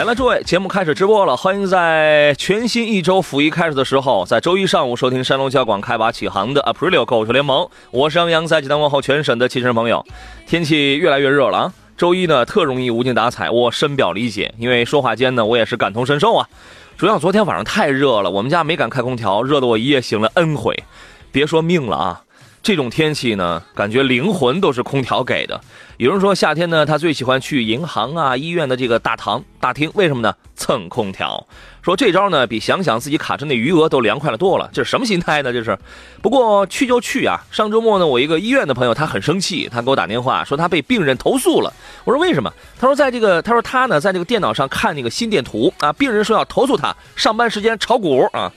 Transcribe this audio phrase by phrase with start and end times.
[0.00, 1.36] 来了，诸位，节目开始直播了。
[1.36, 7.68] 欢迎在全新一周辅一开始的时候，在周一上午收听山东交广开拔启航的 Aprilio 购车联盟。
[7.90, 10.02] 我是杨洋，在济南问候全省的汽车朋友。
[10.46, 14.54] 天气越来越热了啊，周一呢特容易无精打采，我深表理解。
[14.56, 16.48] 因为说话间呢，我也是感同身受啊。
[16.96, 20.82] 主要昨天晚上太热了，我们家没敢开空调，热得我一夜醒了 N 回。
[21.30, 22.22] 别说命了啊。
[22.62, 25.58] 这种天气呢，感觉灵魂都是空调给的。
[25.96, 30.34] 有人说夏天呢，他最喜欢去银行啊、医院的这个大堂大厅，为什么呢？
[30.54, 31.46] 蹭空调。
[31.80, 34.68] 说这招呢，比想想自己卡车那余额都凉快了多了。
[34.74, 35.50] 这是什么心态呢？
[35.50, 35.78] 这是。
[36.20, 37.40] 不过去就去啊。
[37.50, 41.72] 上周末呢，我一个医院的朋友他很生气，他给我打电话说他被病人投诉了。
[42.04, 42.52] 我说为什么？
[42.78, 48.52] 他说在这个，他说他呢在这个电脑上看那个心电图啊，病人说要投诉他上班时间炒股啊，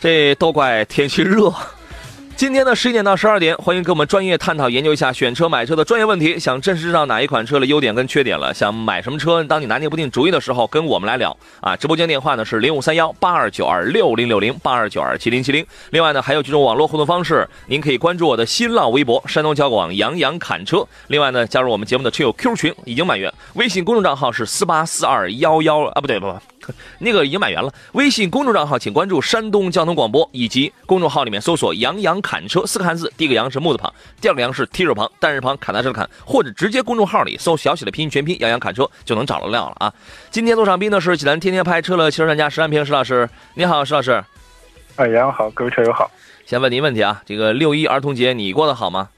[0.00, 1.54] 这都怪天气热。
[2.40, 6.38] 今天的十一点到十二点，欢迎跟我们专业探讨研究一下选车买车的专业问题。
[6.38, 11.76] 想真实知道哪一款车的优点跟缺点了，想买什么车，当你拿捏不定主意的时候，跟我们来聊啊！
[11.76, 15.66] 直播间电话呢是零五三幺八二九二六零六零八二九二七零七零。
[15.90, 20.82] 另外呢，还有几种网络互动方式，您可以关注我的新浪微博山东交广杨洋侃车。
[21.08, 26.34] 另外呢，加入我们节目的车友 Q 群已经满员，微信公众账号是四八四二幺幺啊，不对不。
[26.98, 27.72] 那个已经满员了。
[27.92, 39.92] 微信公众账号请关注山东交通广播，以及公众号里面搜索“杨洋砍车”四个汉字，第一个“杨”是木字旁，第二个“杨”是提手旁，单人旁，砍大车的砍，或者直接公众号里搜小写的拼音全拼“杨洋砍车”就能找得了了啊。
[40.30, 44.22] 今天做场宾的是济南天天拍车的汽车专家石安平石老师，你好，石老师。
[44.96, 46.10] 哎，杨好，各位车友好。
[46.44, 49.08] 先问您问题啊，这个六一儿童节你过得好吗？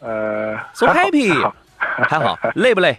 [0.00, 1.32] 呃，so happy，
[1.76, 2.98] 还好，累不累？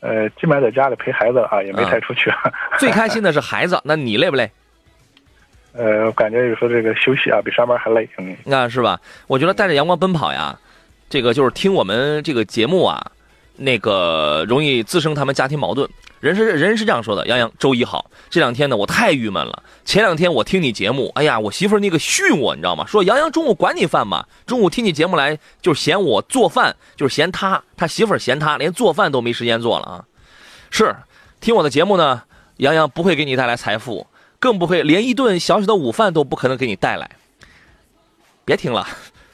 [0.00, 2.32] 呃，基本上在家里陪孩子啊，也没太出去。
[2.78, 4.50] 最开心的是孩子，那你累不累？
[5.72, 8.08] 呃，我感觉有时候这个休息啊，比上班还累。
[8.18, 9.00] 嗯，那是吧？
[9.26, 10.58] 我觉得带着阳光奔跑呀，
[11.08, 13.12] 这个就是听我们这个节目啊。
[13.62, 15.86] 那个容易滋生他们家庭矛盾。
[16.20, 18.10] 人是人是这样说的：杨洋，周一好。
[18.28, 19.62] 这两天呢，我太郁闷了。
[19.86, 22.86] 前两天我听你节目，哎呀，我媳妇那个训我，你知道吗？
[22.86, 24.26] 说杨洋中午管你饭吗？
[24.46, 30.04] 中午听你节目来，就是嫌我做饭，就是嫌他，他媳妇嫌他，连做饭都没时间做了啊。
[30.70, 30.94] 是，
[31.40, 32.22] 听我的节目呢，
[32.58, 34.06] 杨洋不会给你带来财富，
[34.38, 37.10] 更不会连一顿小小的午饭都不可能给你带来。
[38.44, 38.86] 别听了，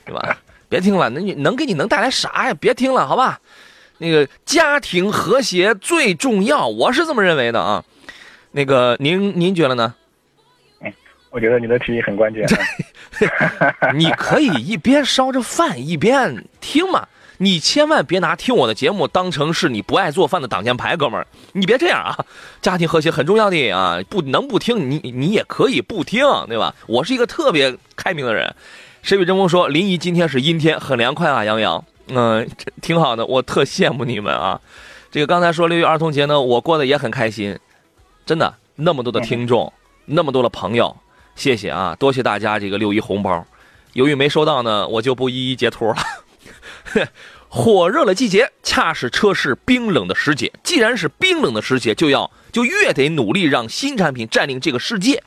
[0.05, 0.39] 对吧？
[0.69, 2.55] 别听了，那你能给你能带来啥呀？
[2.55, 3.41] 别听了，好吧？
[3.99, 7.85] 那个家庭和谐最重要，我是这么认为的啊。
[8.53, 9.95] 那个您您觉得呢？
[10.81, 10.93] 嗯，
[11.31, 12.47] 我觉得你的提议很关键。
[13.95, 17.09] 你可以一边烧着饭一边听嘛，
[17.39, 22.25] 你千万别拿听我的节目当成是你不爱做饭的挡箭牌，哥们儿，你别这样啊。
[22.61, 26.75] 家庭和谐很重要的啊，不能不听，你你也可以不听，对吧？
[26.87, 28.55] 我是一个特别开明的人。
[29.03, 31.83] 谁与争锋说临沂今天是阴天，很凉快啊，杨洋。
[32.09, 32.49] 嗯，
[32.81, 34.61] 挺好的，我特羡慕你们啊！
[35.11, 37.59] 这个刚才说六一儿童节呢，我过得也很开心，
[38.25, 39.73] 真的，那么多的听众，
[40.05, 40.95] 那么多的朋友，
[41.35, 43.45] 谢谢啊，多谢大家这个六一红包。
[43.95, 45.97] 由于没收到呢，我就不一一截图了。
[47.49, 50.53] 火热的季节，恰是车市冰冷的时节。
[50.63, 55.23] 既然是冰冷的时节，就要就越得努力让新产品占领这个世界。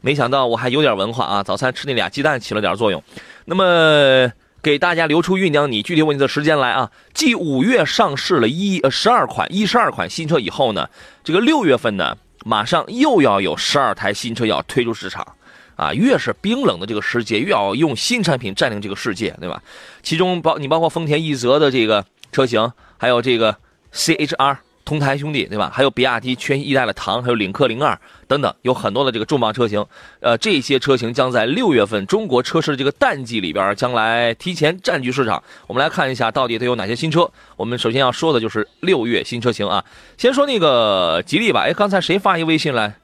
[0.00, 3.02] 没想到我还有点文化啊，早餐吃那俩鸡蛋起了点作用。
[3.46, 4.32] 那么。
[4.64, 6.90] 给大家留出酝酿你具体问题的时间来啊！
[7.12, 10.88] 继五月上市了一呃十二款一十二款新车以后呢，
[11.22, 12.16] 这个六月份呢，
[12.46, 15.36] 马上又要有十二台新车要推出市场，
[15.76, 19.62] 啊，越是冰冷的这个世界，越要用新产品占领这个世界，对吧？
[20.02, 22.02] 其中包你包括丰田奕泽的这个
[22.32, 23.58] 车型，还有这个
[23.92, 24.56] CHR。
[24.84, 25.70] 同台兄弟，对吧？
[25.72, 27.98] 还有比亚迪全新一代的唐，还有领克零二
[28.28, 29.84] 等等，有很多的这个重磅车型。
[30.20, 35.42] 呃，这些车型将在六月份中国车市的这个淡季里边，将来提前占据市场。
[35.66, 37.30] 我们来看一下，到底都有哪些新车。
[37.56, 39.84] 我们首先要说的就是六月新车型啊。
[40.18, 41.62] 先说那个吉利吧。
[41.62, 42.94] 哎，刚才谁发一微信来？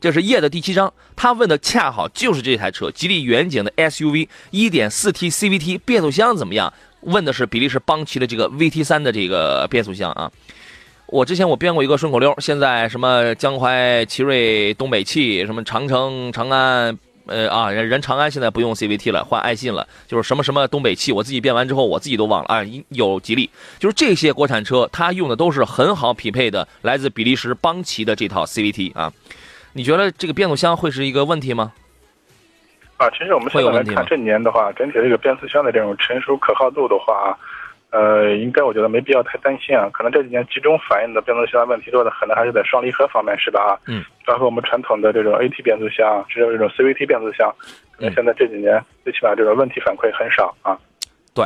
[0.00, 6.72] 这是夜的第七章，他问的恰好就是这台车，吉利远景的 SUV，一点四 T CVT 变速箱怎么样？
[7.02, 10.30] 问的是比利时邦奇的这个 VT 三的这个变速箱啊。
[11.12, 22.64] 我之前我编过一个顺口溜，现在什么江淮奇瑞东北汽，什么长城长安呃啊，人人长安现在不用 CVT 了，换爱信了，就是什么什么东北汽，我自己变完之后，我自己都忘了啊。
[22.88, 29.12] 有吉利，就是这些国产车，它用的都是很好匹配的，来自比利时邦奇的这套 CVT 啊。
[29.74, 31.74] 你觉得这个变速箱会是一个问题吗？
[32.96, 37.38] 啊，其实我们现在来看这年的话，整体这个变速箱的这种成熟可靠度的话。
[37.92, 39.88] 呃，应该我觉得没必要太担心啊。
[39.92, 43.60] 可能这几年集中反映的变速箱问题多的，可能还是在双离合方面，是吧？
[43.62, 47.54] 啊，嗯，包括我们传统的这种 AT 变速箱，只有这种 CVT 变速箱，
[47.92, 50.76] 可能现在这几年最起码这种问题反馈很少啊。
[51.34, 51.44] 对。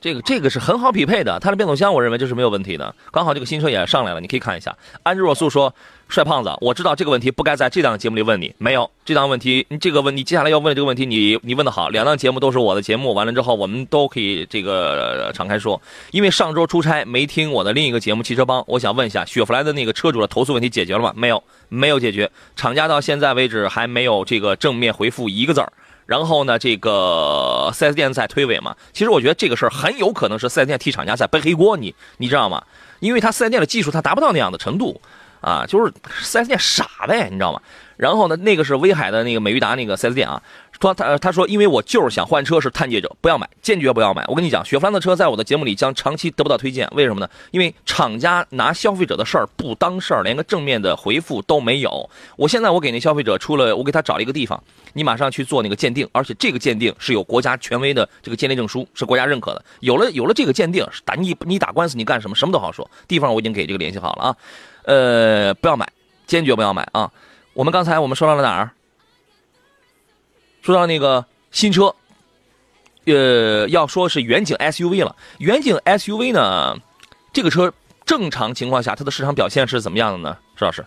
[0.00, 2.94] 这个这个是很好匹配的，它的变速箱我认为就是没有问题的。
[3.10, 4.76] 刚好这个新车也上来了，你可以看一下。
[5.02, 5.74] 安之若素说
[6.08, 11.88] ：“帅胖子，我知道这个问题不该在这档节目里问你，没有这档问题，你这个问你接下来要问这个问题，你你问的好。
[11.88, 15.80] 两档节目都是我的节目，完了之后我们都可以这个敞开说。
[16.12, 21.12] 因为上周出差没听我的另一个节目《汽车帮》，我想问一下，雪佛兰的那个车主的投诉问题解决了吗？
[21.16, 22.30] 没有，没有解决。
[22.54, 25.72] 厂家到现在为止还没有这个正面回复一个字儿。”
[26.08, 28.74] 然后呢，这个 4S 店在推诿嘛？
[28.94, 32.64] 其实我觉得这个事儿很有可能是 4S 店替厂家在背黑锅，你你知道吗？
[33.00, 34.98] 因为他 4S 店的技术他达不到那样的程度，
[35.42, 37.60] 啊，就是 4S 店傻呗，你知道吗？
[37.98, 40.42] 然后呢，那个是威海的那个美裕达那个 4S 店啊。
[40.80, 44.24] 说他他说，因为我就是想换车，是探界者，不要买，坚决不要买。
[44.28, 47.28] 我跟你讲，雪佛兰的车在我的节目里将长期得不到推荐，为什么呢？
[47.50, 52.08] 因为厂家拿消费者的事儿不当事儿，连个正面的回复都没有。
[52.36, 59.64] 我现在我给那消费者出了，我给他找了一个地方，你马上去做那个鉴定，而且这个鉴定是有国家权威的这个鉴定证书，是国家认可的。
[59.80, 62.88] 有了有了这个鉴定，打你你打官司你干什么什么都好说。
[63.08, 64.36] 地方我已经给这个联系好了啊，
[64.84, 65.88] 呃，不要买，
[66.26, 67.10] 坚决不要买啊。
[67.54, 68.70] 我们刚才我们说到了哪儿？
[70.68, 71.94] 说到那个新车，
[73.06, 75.16] 呃，要说是远景 SUV 了。
[75.38, 76.76] 远景 SUV 呢，
[77.32, 77.72] 这个车
[78.04, 80.36] 正常情况下它的市场表现是怎么样的呢？
[80.56, 80.82] 石老师？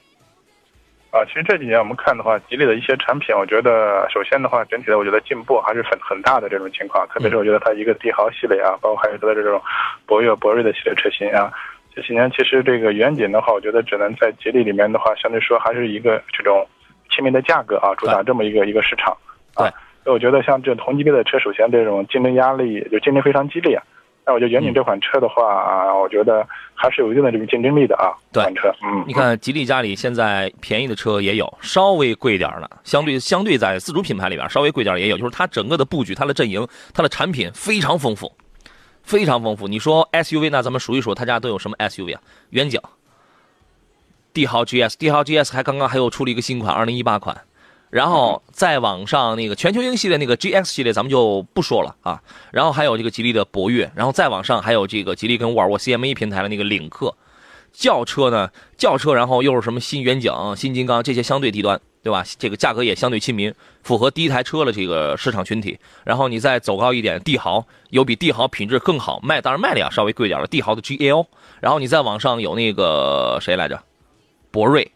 [1.09, 7.07] 啊，其实这几年我们看的话，吉利的一些产品，我觉得首先的话，整体的我觉得进步还是很很大的这种情况。
[7.07, 9.59] 特别是我觉得它一个帝豪系列啊，包括还有它的这种
[10.05, 11.51] 博越、博瑞的系列车型啊，
[11.95, 16.67] 这几年其实这个远景的话，我觉得只能在吉利里面的话，相对说还是一个这种
[17.09, 19.17] 亲民的价格啊，主打这么一个一个市场。
[19.57, 19.69] 对，
[20.03, 23.81] 所以我觉得像这同级别的车，首先这种竞争压力就竞争非常激烈。
[24.23, 28.13] 那我觉得远景这款车的话啊，我觉得还是有一定的这个竞争力的啊。
[28.31, 38.31] 对，款车，嗯，你看吉利家里现在便宜的车也有，稍微贵点的，相对相对在自主品牌里边稍微贵点也有，就是它整个的布局、它的阵营、它的产品非常丰富，
[39.01, 39.67] 非常丰富。
[39.67, 42.21] 你说 SUV，那咱们数一数，他家都有什么 SUV 啊？
[42.51, 42.79] 远景、
[44.31, 47.35] 帝豪 GS，帝豪 GS 还刚刚还有出了一个新款，二零一八款。
[47.91, 52.21] 然后再往上那个全球鹰系列那个 GX 系列咱们就不说了啊，
[52.51, 57.13] 然后还有这个吉利的博越，然后再往上还有这个吉利跟沃尔沃 CMA 平台的那个领克，
[57.73, 62.23] 轿车呢轿车，然后又是什么新远景、新金刚这些相对低端，对吧？
[62.39, 63.53] 这个价格也相对亲民，
[63.83, 65.77] 符合第一台车的这个市场群体。
[66.05, 71.25] 然后你再走高一点，帝豪有比帝豪品质更好卖，当然卖的呀稍微贵点的帝豪的 GL，
[71.59, 73.83] 然后你再往上有那个谁来着，
[74.49, 74.89] 博瑞。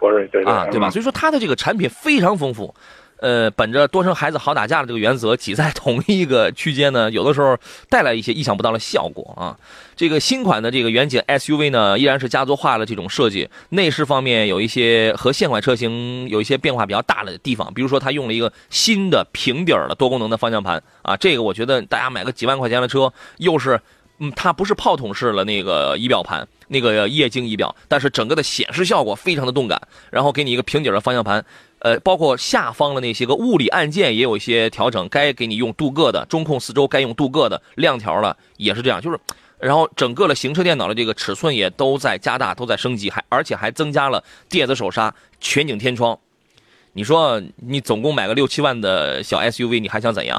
[0.00, 0.90] 博瑞对啊，对吧？
[0.90, 2.74] 所以说它的这个产品非常丰富，
[3.18, 7.56] 呃，本着多生孩子好打架的这个原则，挤在同一个区间呢，有的时候
[7.90, 9.54] 带来一些意想不到的效果啊。
[9.94, 23.78] 这个新款的这个远景 SUV 呢，依然是家族化的这种设计，内饰方面有一些和现款车型有一些变化比较大的地方，比如说它用了一个新的平底儿的多功能的方向盘啊，这个我觉得大家买个几万块钱的车，又是。
[24.22, 31.42] 嗯，它不是炮筒式的那个仪表盘，那个液晶仪表，但是整个的显示效果非常的动感，然后给你一个平底的方向盘，
[31.78, 39.18] 呃，包括下方的那些个物理按键也有一些调整，该给你用镀铬的，中控四周该用镀铬的，亮条了也是这样，就是，
[39.58, 46.18] 然后整个的行车电脑的这个尺寸也都在加大，都在升级，还而且还增加了电子手刹、全景天窗，
[46.92, 50.38] 你说你总共买个六七万的小 SUV，你还想怎样？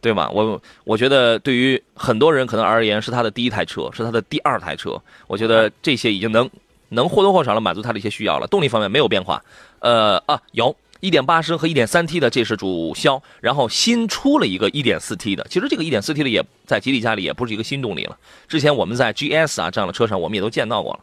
[0.00, 0.30] 对吗？
[0.30, 5.00] 我我觉得对于很多人可能而言是他的第一台车，是他的第二台车。
[5.26, 6.48] 我觉得这些已经能
[6.88, 8.46] 能或多或少的满足他的一些需要了。
[8.46, 9.42] 动力方面没有变化，
[9.80, 15.46] 呃啊，有1.8升和 1.3T 的这是主销，然后新出了一个 1.4T 的。
[15.50, 18.18] 其实这个 1.4T 的也在吉利家里也不是一个新动力了。
[18.48, 21.00] 之前我们在 GS 啊这样的车上我们也都见到过了，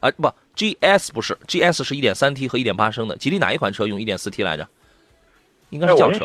[0.00, 3.16] 啊不，GS 不是，GS 是 1.3T 和1.8升的。
[3.16, 4.68] 吉利哪一款车用 1.4T 来着？
[5.70, 6.24] 应该是轿车。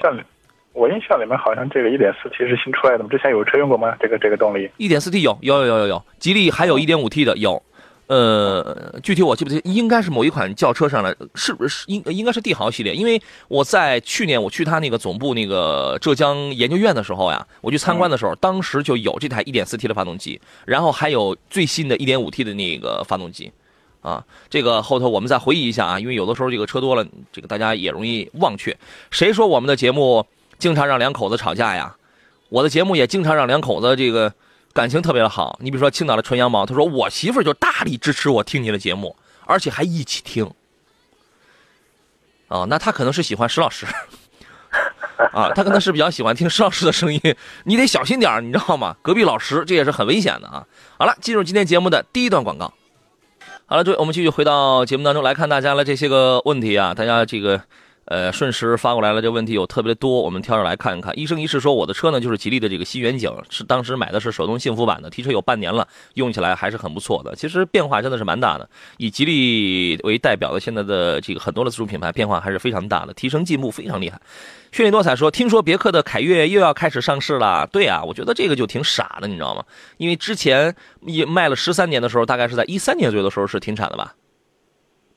[0.74, 3.10] 我印象里面好像这个一点四 T 是新出来的吗？
[3.10, 3.96] 之前有车用过吗？
[4.00, 4.70] 这个这个动力？
[4.78, 7.62] 一点四 T 有有有有有有，吉利还有一点五 T 的有，
[8.08, 12.94] 呃，具体我记不清，应该是某一款轿车上的，是不是应应该是帝豪系列？
[12.94, 23.52] 因为我在去年我去他那个总部那个浙江研究院的时候呀，我去参观的时候，当时就有这台一点四 T 的发动机，然后还有最新的一点五 T 的那个发动机，
[24.02, 24.24] 啊。
[24.50, 28.76] 这个后头我们再回忆一下啊，因为有的时候这个车多了，这个大家也容易忘却。
[29.12, 30.26] 谁说我们的节目
[30.60, 31.96] 经常让两口子吵架呀？
[32.50, 34.34] 我的节目也经常让两口子这个
[34.74, 35.58] 感情特别的好。
[35.62, 40.52] 你比如说青岛的纯羊毛，他说我媳妇儿就大力支持我听你的节目，而且还一起听。
[42.48, 43.86] 哦，那他可能是喜欢石老师。
[45.32, 47.22] 啊，他可能是比较喜欢听石老师的声音，
[47.66, 48.96] 你得小心点你知道吗？
[49.04, 50.66] 隔壁老师这也是很危险的啊。
[50.98, 52.74] 好了，进入今天节目的第一段广告。
[53.68, 57.62] 好了，各位，我们继续回到节目当中来看大家的这些个问题啊，大家这个。
[58.10, 61.18] 呃，瞬时发过来了，这问题有特别多，我们挑着来看一看。
[61.18, 67.36] 一生一世说，我的车呢就是吉利的这个新远景，是当时买的是手动幸福版的，提车有半年了，用起来还是很不错的。
[67.36, 74.20] 其实变化真的是蛮大的，以吉利为代表的现在的这个很多的自主品牌变化还是非常大的，提升进步非常厉害。
[74.72, 77.68] 绚丽多彩说，听说别克的凯越又要开始上市了。
[77.72, 79.64] 对啊，我觉得这个就挺傻的，你知道吗？
[79.98, 84.16] 因为之前也卖了十三年的时候，大概是在一三年左右的时候是停产的吧。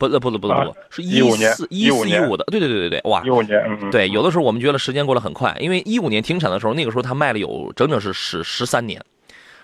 [0.09, 9.01] 不，不，不，不，不，是一四一四一五的，对，对，对，对，对，哇，一五年，嗯，对，有的时候我们觉得时间过得很快，因为一五年停产的时候，那个时候它卖了有整整是十十三年，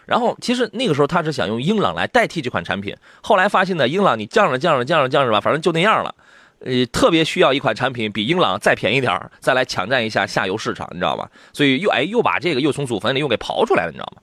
[0.06, 6.14] 然后其实那个时候他是想用英朗来代替这款产品，后来发现呢，英朗你降着降着降着降着吧，反正就那样了，
[6.60, 11.30] 呃，特别需要一款产品比英朗再便宜点再来抢占一下下游市场，你知道吧？
[11.52, 14.22] 所以又哎又把这个又从祖坟里又给刨出来了，你知道吗？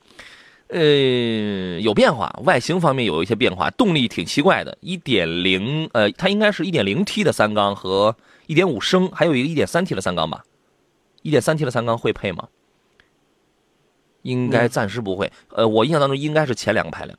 [0.67, 8.15] 呃，有变化，外形方面有一些变化，动力挺奇怪的，一点零，呃，它应该是一点零 T 的三缸和
[8.47, 10.43] 一点五升，还有一个一点三 T 的三缸吧？
[11.21, 12.47] 一点三 T 的三缸会配吗？
[14.23, 15.31] 应该暂时不会。
[15.49, 17.15] 呃，我印象当中应该是前两个排量。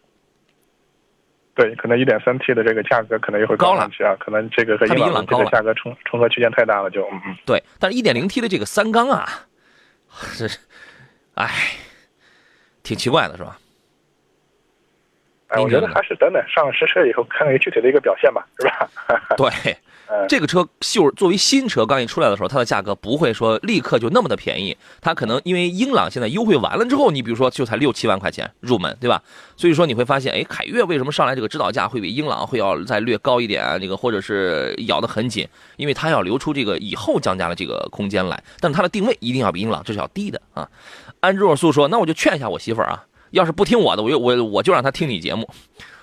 [1.55, 7.37] 对，可能一点三 T 的这个价格可能也会高了些啊，可能这个和英朗这个价格重重合区间太大了，就嗯嗯。
[7.47, 9.47] 对，但是一点零 T 的这个三缸啊，
[10.37, 10.59] 这是，
[11.35, 11.49] 唉。
[12.87, 13.59] 挺奇怪的是吧？
[15.49, 18.91] 哎，我觉得还是等等上实车以后看看具体的一个表现吧，是吧？
[19.37, 19.77] 对，
[20.29, 29.23] 这个车就作为新车刚一出来的时候，它的价格不会说立刻就那么的便宜，它可能因为英朗现在优惠完了之后，你比如说就才六七万块钱入门，对吧？
[29.57, 33.79] 所以说你会发现，哎，凯越为什么上来这个指导价会比英朗会要再略高一点啊？
[33.79, 40.69] 这个或者是咬得很紧，因为它要留出这个以后降价的这个空间来，但是它的定位一定要比英朗这是要低的啊。
[41.27, 45.51] 安若素说：“那我就劝一下我媳妇儿啊，要是不听我的，我就我我就让她听你节目，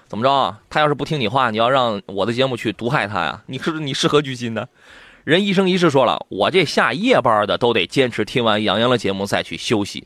[0.10, 0.60] 怎么着啊？
[0.70, 3.42] 她要是不听你话，你要让我的节目去毒害她呀？
[3.46, 4.68] 你是你是何居心呢？
[5.24, 10.06] 人一生一世说了，我这下夜班的都得坚持听完杨洋的节目再去休息。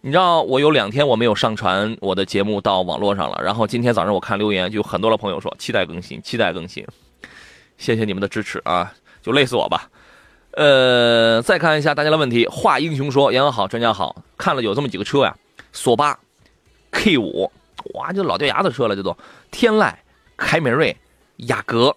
[0.00, 6.84] 你知道我有两天我没有上传我的节目到网络上了，然后今天早上我看留言，就很多的朋友说期待更新，期待更新，
[7.78, 8.92] 谢谢你们的支持啊，
[9.22, 9.88] 就累死我吧。”
[10.52, 12.46] 呃，再看一下大家的问题。
[12.48, 15.36] 华英雄说：“杨洋好，专家好，看了有这么几个车呀，
[15.72, 16.18] 索八、
[16.90, 17.50] K 五，
[17.94, 19.16] 哇，就老掉牙的车了，这都
[19.52, 19.92] 天籁、
[20.36, 20.96] 凯美瑞、
[21.36, 21.94] 雅阁，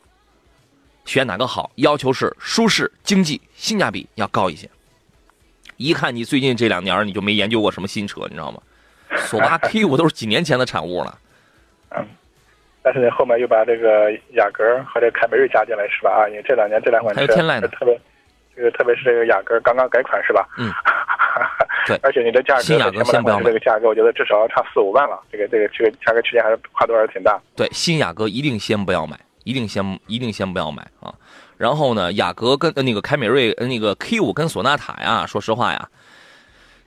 [1.03, 1.71] 选哪个好？
[1.75, 4.69] 要求是舒适、经济、性价比要高一些。
[5.77, 8.61] 一看你最近这两年你就没研究过什么新车，你知道吗？
[9.17, 11.17] 索八、 K 五都是几年前的产物了。
[11.89, 12.05] 嗯，
[12.83, 16.11] 但是后面又把这个雅阁和这凯美瑞加进来，是吧？
[16.11, 17.99] 啊，因为这两年这两款车天籁呢，特别。”
[18.55, 20.47] 这个特别是这个雅阁刚刚改款是吧？
[20.57, 20.71] 嗯，
[21.87, 21.99] 对。
[22.03, 25.19] 而且你的价格新雅阁先不要买这个价格，我觉得至少要差四五万了。
[25.31, 27.39] 这个这个这个价格区间还是跨度还是挺大。
[27.55, 31.13] 对，新雅阁一定先不要买，一定先一定先不要买啊。
[31.57, 35.89] 然后呢，雅阁跟那个凯美瑞、那个 K 五跟索纳塔呀，说实话呀，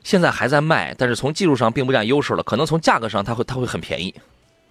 [0.03, 4.15] 现在还在卖，但是从技术上并不占优势了，可能从价格上它会它会很便宜。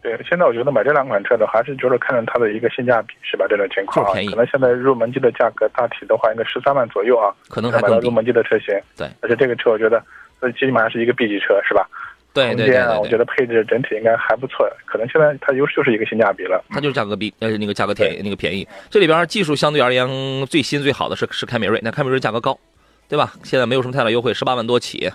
[0.05, 3.47] 对，现在我觉得买这两款车的还是就是看它的一个性价比，是吧？
[3.49, 8.79] 这种情况啊，可能现在入门级的价格大体的话应该十三万左右啊，可能还买到入门级的车型。
[8.95, 9.99] 对，而且这个车我觉得，
[10.39, 11.89] 最起码是一个 B 级车，是吧？
[12.35, 12.77] 对对对。
[12.99, 16.63] 我觉得配置整体应该还不错，可能现在它优势就是一个性价比了。
[16.69, 18.67] 它就是价格比呃那个价格便宜那个便宜。
[18.91, 20.07] 这里边技术相对而言
[20.45, 22.55] 最新最好的是是凯美瑞，那凯美瑞价格高，
[23.09, 23.33] 对吧？
[23.43, 25.09] 现在没有什么太大优惠，十八万多起。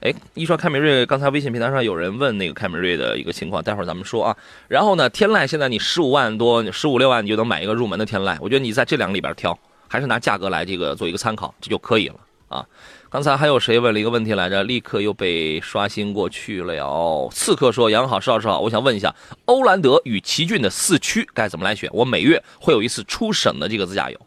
[0.00, 4.34] 哎，一说凯美瑞，刚才微信平台上有人问那个凯美瑞的一个情况，待会儿咱们说啊。
[4.66, 12.16] 然后呢，天籁现在你十五万多，十五六万你就能买一个入门的天籁，我觉得你在这两个里边挑，还是拿价格来这个做一个参考，这就可以了
[12.48, 12.66] 啊。
[13.10, 14.62] 刚才还有谁问了一个问题来着？
[14.62, 17.28] 立刻又被刷新过去了。
[17.30, 19.14] 刺客说：“杨好，邵老师好，我想问一下，
[19.44, 21.90] 欧蓝德与奇骏的四驱该怎么来选？
[21.92, 24.18] 我每月会有一次出省的这个自驾游，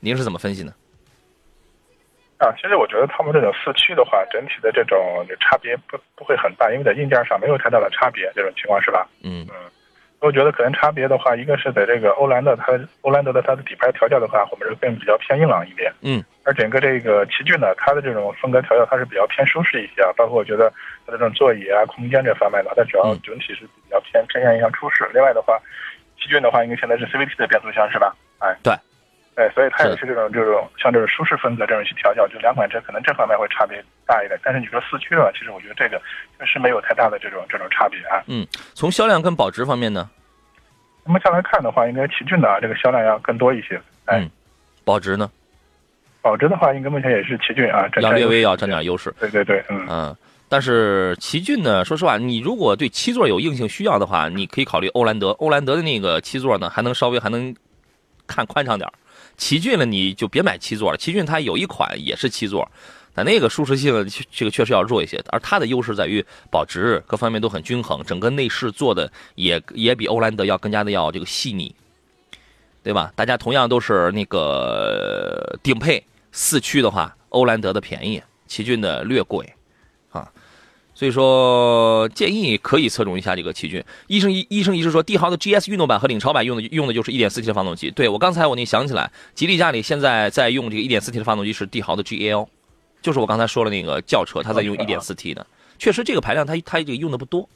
[0.00, 0.72] 您是怎么分析呢？”
[2.40, 9.06] 啊，其实我觉得他们这种四驱的话，整体的这种差别不不会很大，因为在硬件上没有太大的差别，这种情况是吧？
[9.22, 9.68] 嗯嗯，
[10.20, 15.92] 我觉得可能差别的话，一个是在这个欧蓝德，它欧蓝德的它的底盘调教的话，我们是更比较偏硬朗一点。
[16.00, 20.72] 嗯，而整个这个奇骏呢，它的这种风格调教，它是比较偏舒适一些啊，包括我觉得
[21.04, 25.06] 它的这种座椅啊、空间这方面的，它主要整体是比较偏偏向于像舒适。
[25.12, 25.60] 另外的话。
[26.22, 28.14] 奇骏的话，因为现在是 CVT 的变速箱是吧？
[28.40, 28.74] 哎，对，
[29.36, 34.38] 对，所以它也是这种这种像这种舒适分子这种去调教，就两款车可能这方面会差别大一点。
[34.42, 36.00] 但是你说四驱的话，其实我觉得这个
[36.38, 38.22] 确实没有太大的这种这种差别啊。
[38.26, 40.10] 嗯，从销量跟保值方面呢？
[41.04, 43.80] 目前来看的话，应该奇骏的这个销量要更多一些。
[44.04, 44.28] 哎，
[44.84, 45.30] 保值呢？
[46.20, 49.10] 保值的话，应该目前也是奇骏啊，要略微要占点优势。
[49.18, 50.16] 对对对，嗯嗯。
[50.50, 55.30] 但是奇骏呢，说实话，你如果对七座有硬性需要的话，你可以考虑欧蓝德。
[55.30, 57.54] 欧蓝德的那个七座呢，还能稍微还能
[58.26, 58.88] 看宽敞点
[59.40, 60.98] 奇骏呢，你就别买七座了。
[60.98, 62.70] 奇骏它有一款也是七座，
[63.14, 65.18] 但那个舒适性这个确实要弱一些。
[65.30, 71.74] 而它的优势在于保值各方面都很均衡，整个内饰做的也也比欧蓝德要更加的要这个细腻。
[72.82, 73.12] 对吧？
[73.14, 79.52] 大家同样都是那个顶配四驱的话，欧蓝德的便宜，奇骏的略贵，
[81.00, 83.82] 所以说建议可以侧重一下这个奇骏。
[84.06, 87.90] 医生医医生医师说，帝豪的 GS 运动版和领潮版用的用的就是 1.4T 的发动机。
[87.90, 92.46] 对我刚才我那想起来，吉利家里现在在用这个 1.4T 的发动机是帝豪的 GL，
[93.00, 95.46] 就是我刚才说了那个轿车，它在用 1.4T 的，
[95.78, 97.48] 确实这个排量它它这个用的不多，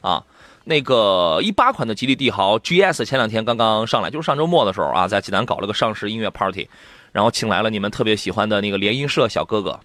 [0.00, 0.24] 啊。
[0.64, 6.66] 那个一八款的吉利帝豪 GS 前两天刚刚上来，就是上周末的时候啊，在济南搞了个上市音乐 party，
[7.12, 9.78] 然后请来了你们特别喜欢的那个联音社小哥哥。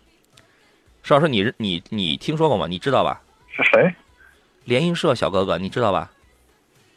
[1.04, 2.68] 石老师，你你你听说过吗？
[2.68, 3.22] 你知道吧？
[3.56, 3.94] 是谁？
[4.66, 6.12] 联音社小哥哥，你知道吧？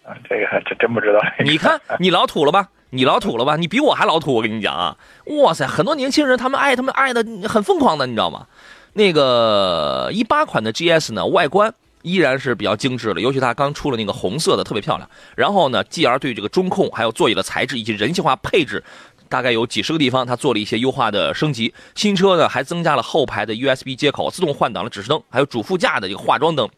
[0.04, 1.18] 啊，这个还真真不知道。
[1.44, 2.68] 你看，你老土了吧？
[2.90, 3.56] 你老土了吧？
[3.56, 4.96] 你比我还老土，我跟你讲啊！
[5.42, 8.46] 哇塞，很多年轻人他们爱他们爱的很疯狂的，你知道吗？
[8.92, 11.74] 那个一八款的 GS 呢，外观。
[12.02, 15.08] 依然是比较精致的，尤其它刚出了那个红色的，特别漂亮。
[15.34, 18.84] 然后呢，继而对这个中控、还有座椅的材质以及人性化配置，
[19.28, 21.72] 大概有几十个地方，它做了一些优化的升级。
[21.94, 26.68] 新车呢，还增加了后排的 USB 接口、自动换挡的指示灯，还有主副驾的这个化妆灯。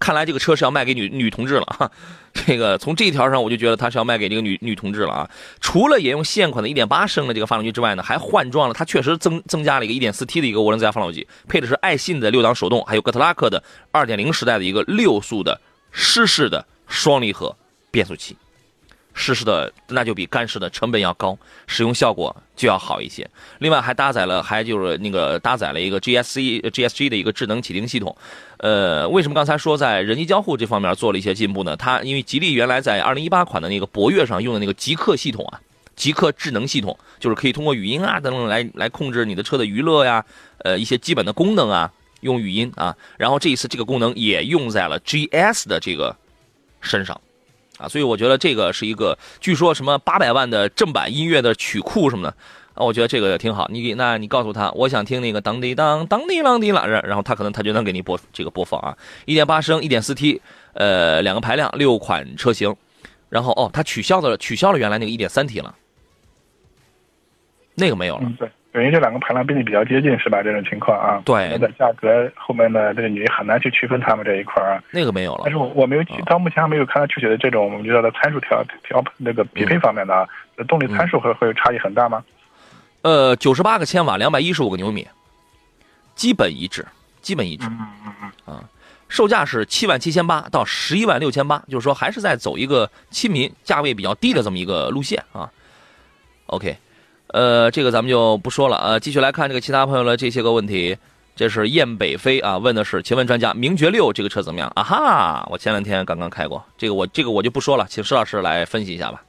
[0.00, 1.90] 看来这个车是要卖给女女同志了哈，
[2.32, 5.30] 这个从这一条上我就觉得它是要卖给这个女女同志了啊。
[5.60, 15.58] 除了沿用现款的1.8升的这个发动机之外呢，还换装了，它确实增增加了一个 1.4T 的一个涡轮增压发动机，配的是爱信的六档手动，还有哥特拉克的2.0时代的一个六速的
[15.92, 17.56] 湿式的双离合
[17.92, 18.36] 变速器。
[19.14, 23.28] 湿式的那就比干式的成本要高，使用效果就要好一些。
[23.60, 28.14] 另外还搭载了，还就是那个搭载了一个 GSC、GSG 的一个智能启停系统。
[28.58, 31.76] 呃，为什么刚才说在人机交互这方面做了一些进步呢？
[31.76, 35.60] 它因为吉利原来在2018款的那个博越上用的那个极客系统啊，
[35.94, 40.24] 极客智能系统，就是可以通过语音啊等等来来控制你的车的娱乐呀，
[40.58, 42.96] 呃一些基本的功能啊，用语音啊。
[43.16, 46.16] 然后这一次这个功能也用在了 GS 的这个
[46.80, 47.20] 身上。
[47.88, 52.36] 所以我觉得这个是一个，据说什么八百万的正版音乐的曲库什么的，
[52.74, 53.68] 啊，我觉得这个也挺好。
[53.70, 58.96] 你那你告诉他，我想听那个当滴当当滴啷滴啷，然后他可能他就能给你播这个播放啊。
[59.24, 60.40] 一点八升，一点四 T，
[60.72, 62.74] 呃，两个排量，六款车型，
[63.28, 65.74] 然后哦，他取消的取消了原来那个一点三 T 了，
[67.74, 68.32] 那个没有了。
[68.38, 68.50] 对。
[68.74, 70.42] 等于这两个排量毕竟比较接近，是吧？
[70.42, 74.82] 这种情况啊，对，在价格后面呢，这个你很难去区分它们这一块儿。
[74.90, 80.28] 那个没有了，但是我我没有到目前还没有看到具体的这种我们知道的参数调调那个匹配方面的啊，
[80.66, 82.24] 动力参数会会有差异很大吗？
[83.02, 85.06] 呃，九十八个千瓦，两百一十五个牛米，
[86.16, 86.84] 基本一致，
[87.20, 87.68] 基本一致。
[87.68, 88.64] 嗯嗯嗯啊，
[89.08, 95.48] 售价是七万七千八到十一万六千八，就是说还是在走一个亲民、价位比较低的这么一个路线啊。
[96.46, 96.76] OK。
[97.34, 100.96] 呃，这个咱们就不说了啊，继续来看这个其他朋友的这些个问题。
[101.34, 104.84] 这是燕北飞啊，问的是，请问专家，名爵六这个车怎么样啊？
[104.84, 109.20] 哈，我前两天刚刚开过，这个我这个我就不说了，请施老师来分析一下吧。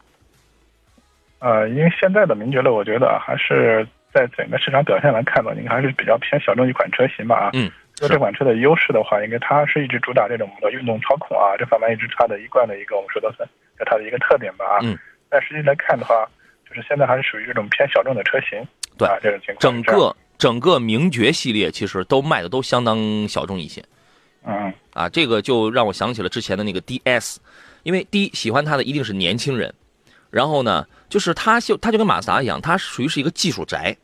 [1.40, 7.50] 呃，因为现在的名爵六，我觉得还是在整个市场表现来看呢，应该还是比较偏小众一款车型吧啊。
[7.54, 7.72] 嗯。
[7.96, 13.50] 就这款车的优势的话，应该它是一直主打这种的运动操控啊，这方面一直它的一贯的一个我们说的是
[13.84, 14.78] 它的一个特点吧啊。
[14.84, 14.96] 嗯。
[15.28, 16.30] 但实际来看的话。
[16.68, 18.66] 就是现在还是属于这种偏小众的车型，
[18.98, 19.60] 对这种情况。
[19.60, 23.84] 整个整个名爵系列其实都卖的都相当小众一些，
[24.46, 27.38] 嗯啊，这个就让我想起了之前的那个 DS，
[27.84, 29.74] 因为第一喜欢它的一定是年轻人，
[30.30, 33.96] 然后呢，就是它就它就跟马自达一样，它属于是一个技术宅，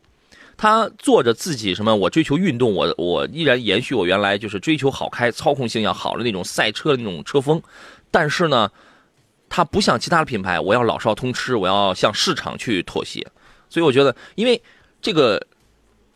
[0.56, 7.60] 他做着自己什么，我追求运动，我我依然延续我原来就是追求好开，操控性要好的那种赛车的那种车风，
[8.10, 8.70] 但是呢。
[9.54, 13.26] 它不像其他的品牌，我要老少通吃，我要向市场去妥协。
[13.68, 14.62] 所以我觉得，因为
[15.02, 15.46] 这个，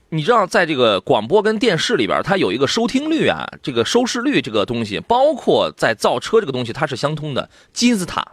[0.09, 8.27] 你知道，在这个广播跟电视里边，它有一个收听率啊，这个收视率这个东西，包括在造车这个东西，它是相通的金字塔。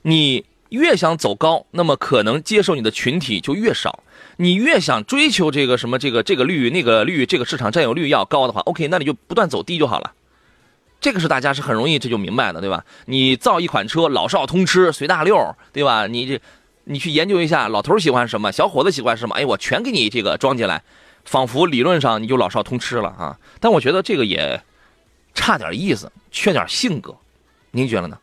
[0.00, 4.02] 你越想走高，那么可能接受你的群体就越少；
[4.38, 10.14] 你越想追求这个什么这个这个率、那个率、这个市场占有率要高的话，OK，那你就不断走低就好了。
[11.06, 12.84] 这个是大家是很容易这就明白的，对吧？
[13.04, 16.08] 你造一款车老少通吃，随大溜，对吧？
[16.08, 16.40] 你这
[16.82, 20.82] 你去研究一下，老头喜欢什么，小伙子喜欢什么，哎，我全给你这个装进来，
[21.24, 23.38] 仿佛理论上你就老少通吃了啊。
[23.60, 24.60] 但我觉得这个也
[25.32, 27.14] 差点意思，缺点性格，
[27.70, 28.18] 您觉得呢？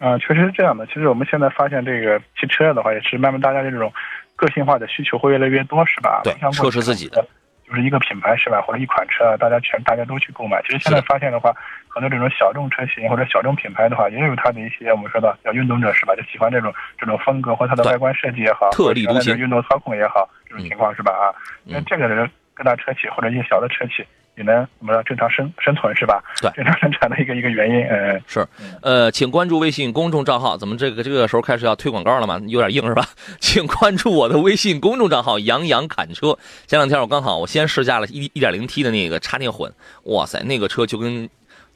[0.00, 0.84] 啊，确实是这样的。
[0.86, 3.92] 其实我们现在发现，这个汽车的话，也是慢慢大家这种
[4.34, 6.22] 个性化的需求会越来越多，是吧？
[6.24, 7.24] 对，车是自己的，
[7.68, 8.62] 就是一个品牌，是吧？
[8.62, 10.62] 或者一款车，大家全大家都去购买。
[10.62, 11.54] 其实现在发现的话，
[11.88, 16.14] 很多这种小众车型或者小众品牌的话，也有它的一些我们说的叫运动者，是吧？
[16.16, 21.12] 就喜欢这种这种风格或它的外观设计也好，特立独行，运动操控也好，这种情况是吧？
[21.12, 21.28] 啊，
[21.64, 24.06] 那这个人各大车企或者一些小的车企。
[24.38, 26.22] 也能怎么正常生生存是吧？
[26.40, 28.46] 对，正常生产的一个一个原因，嗯，是，
[28.80, 30.56] 呃，请关注微信公众账号。
[30.56, 32.40] 怎么这个这个时候开始要推广告了吗？
[32.46, 33.04] 有点硬是吧？
[33.40, 36.38] 请关注我的微信公众账号“杨洋侃车”。
[36.66, 39.72] 前两天我刚好我先试驾了一一点零 T 的那个插电混，
[40.04, 41.28] 哇塞，那个车就跟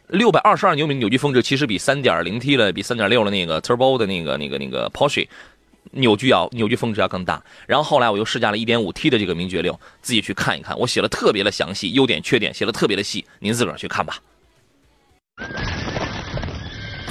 [0.07, 5.27] 六百二十二牛米扭矩峰值，其实比三点零 T 的、比三点六的那个 Turbo 的那个、那个、那个 Porsche。
[5.90, 14.16] 扭矩要扭矩峰值要更大，然后后来我又试驾了 1.5T 的这个名爵六，自己去看一看，我写了特别的详细，优点缺点写了特别的细，您自个儿去看吧。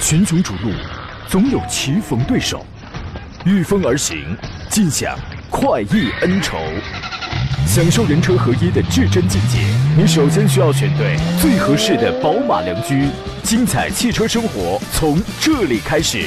[0.00, 0.72] 群雄逐鹿，
[1.28, 2.66] 总有棋逢对手，
[3.44, 4.36] 御风而行，
[4.68, 5.16] 尽享
[5.48, 6.58] 快意恩仇，
[7.66, 9.58] 享受人车合一的至臻境界。
[9.96, 13.06] 你首先需要选对最合适的宝马良驹，
[13.44, 16.26] 精彩汽车生活从这里开始。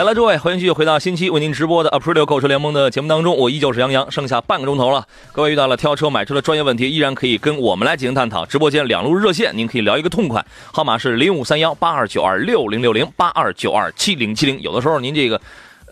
[0.00, 3.36] 来了，诸位，欢迎继续回到新期为您直播的 Aprilio 购车联盟的节目当中。
[3.36, 5.06] 我依旧是杨洋，剩下半个钟头了。
[5.30, 8.46] 各位遇到了挑车买车的专业问题，依然可以跟我们来进行探讨。
[8.46, 14.58] 直播间两路热线，您可以聊一个痛快，号码是零五三幺八二九二六零六零八二九二七零七零。
[14.62, 15.38] 有的时候您这个，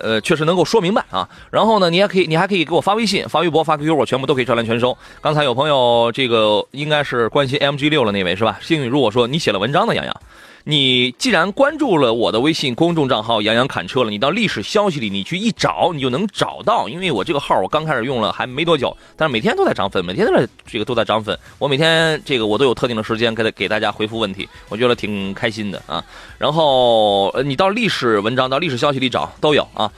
[0.01, 1.29] 呃，确实能够说明白啊。
[1.51, 4.97] 然后呢，你还可以，你还可以给我发微信、发微博、发 QQ，我全部都可以照单全收。
[5.21, 8.59] 刚才有朋友这个应该是关心 MG 六了那位是吧？
[8.63, 10.21] 幸运如果说你写了文章的杨洋。
[10.71, 16.87] 你既然关注了我的微信公众账号“杨洋侃车”了，你到历史消息里你去一找，你就能找到。
[16.91, 21.35] 因为我这个号我刚开始用了还没多久，但是每天都在涨粉，每天都在这个都在涨粉。
[21.59, 26.05] 我每天这个我都有特定的时间给给大家回复问题，我觉得挺开心的啊。
[26.37, 29.91] 然后呃，你到历史文章、到历史消息里找都有啊。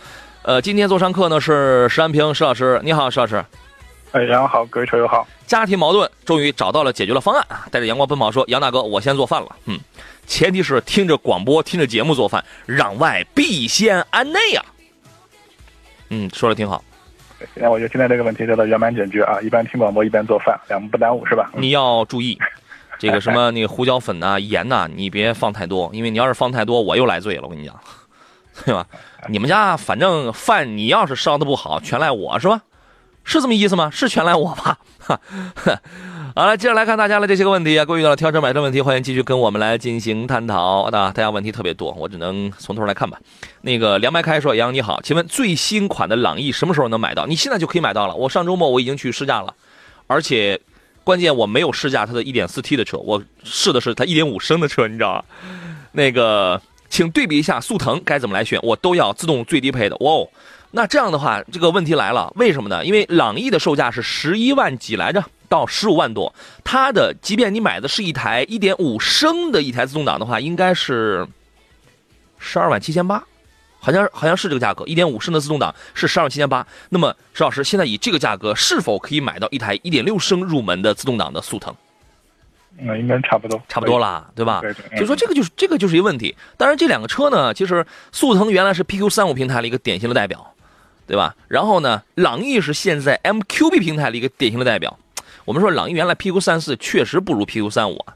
[0.43, 3.45] 呃，今天做上课呢是石安平石老师，你好，石老师。
[4.13, 5.27] 哎，杨好，各位车友好。
[5.47, 7.67] 家庭矛盾终于找到了解决了方案啊！
[7.71, 9.79] 带着阳光奔跑说：“杨大哥，我先做饭了。”嗯。
[10.27, 14.65] 前提是听着广播、听着节目做饭，攘外必先安内呀。
[16.09, 16.83] 嗯，说的挺好。
[17.55, 19.41] 现在我觉得现在这个问题得到圆满解决啊！
[19.41, 21.51] 一边听广播一边做饭，两不耽误是吧？
[21.55, 22.39] 你要注意，
[22.99, 27.43] 这个什么那个胡椒粉呐、盐呐，你别放太多，因为你要是放太多，我又来醉了。
[27.43, 27.81] 我跟你讲，
[28.65, 28.87] 对吧？
[29.29, 32.61] 你们家反正饭你要是烧的不好，全赖我是吧？
[33.25, 33.91] 是这么意思吗？
[33.91, 34.79] 是全赖我吧？
[34.99, 35.21] 哈。
[36.37, 41.11] 好了，接着来看大家的这些个问题啊，各位遇到了挑车买车问题，欢迎继续跟我们来进行探讨那。
[41.11, 43.19] 大家问题特别多，我只能从头来看吧。
[43.63, 47.27] 那个凉白开说：“杨你好，请问最新款的朗逸什么时候能买到？
[47.27, 48.15] 你现在就可以买到了。
[48.15, 49.53] 我上周末我已经去试驾了，
[50.07, 50.59] 而且
[51.03, 55.25] 关键我没有试驾它的 1.4T 的车，我试的是它1.5升的车，你知道吗？
[55.93, 59.97] 那个，请对比一下速腾该怎么来选，我都要自动最低配的。
[59.99, 60.29] 哇哦，
[60.73, 62.85] 那这样的话，这个问题来了，为什么呢？
[62.85, 71.27] 因为朗逸的售价是十一万几来着。”到十五万多，它的即便你买的是一台一点五升的一台自动挡的话，应该是
[72.39, 73.21] 十二万七千八，
[73.81, 76.65] 好像好像是这个价格，一点五升的自动挡是十二万七千八。
[76.91, 81.75] 那么石老师，现在以这个价格，是否可以买到一台一点六升入门的自动挡的速腾？
[82.79, 84.61] 那应该差不多，差不多啦，对吧？
[84.61, 85.01] 对对。
[85.01, 86.37] 就说这个就是这个就是一个问题。
[86.57, 90.50] 当然，这两个车呢，其实速腾原来是 PQ 三五平台的一个典型的代表，
[91.11, 91.35] 对吧？
[91.49, 94.97] 然后呢，朗逸是现在 MQB 平台的一个典型的代表。
[95.45, 98.15] 我们说朗逸原来 PQ 三四确实不如 PQ 三五啊，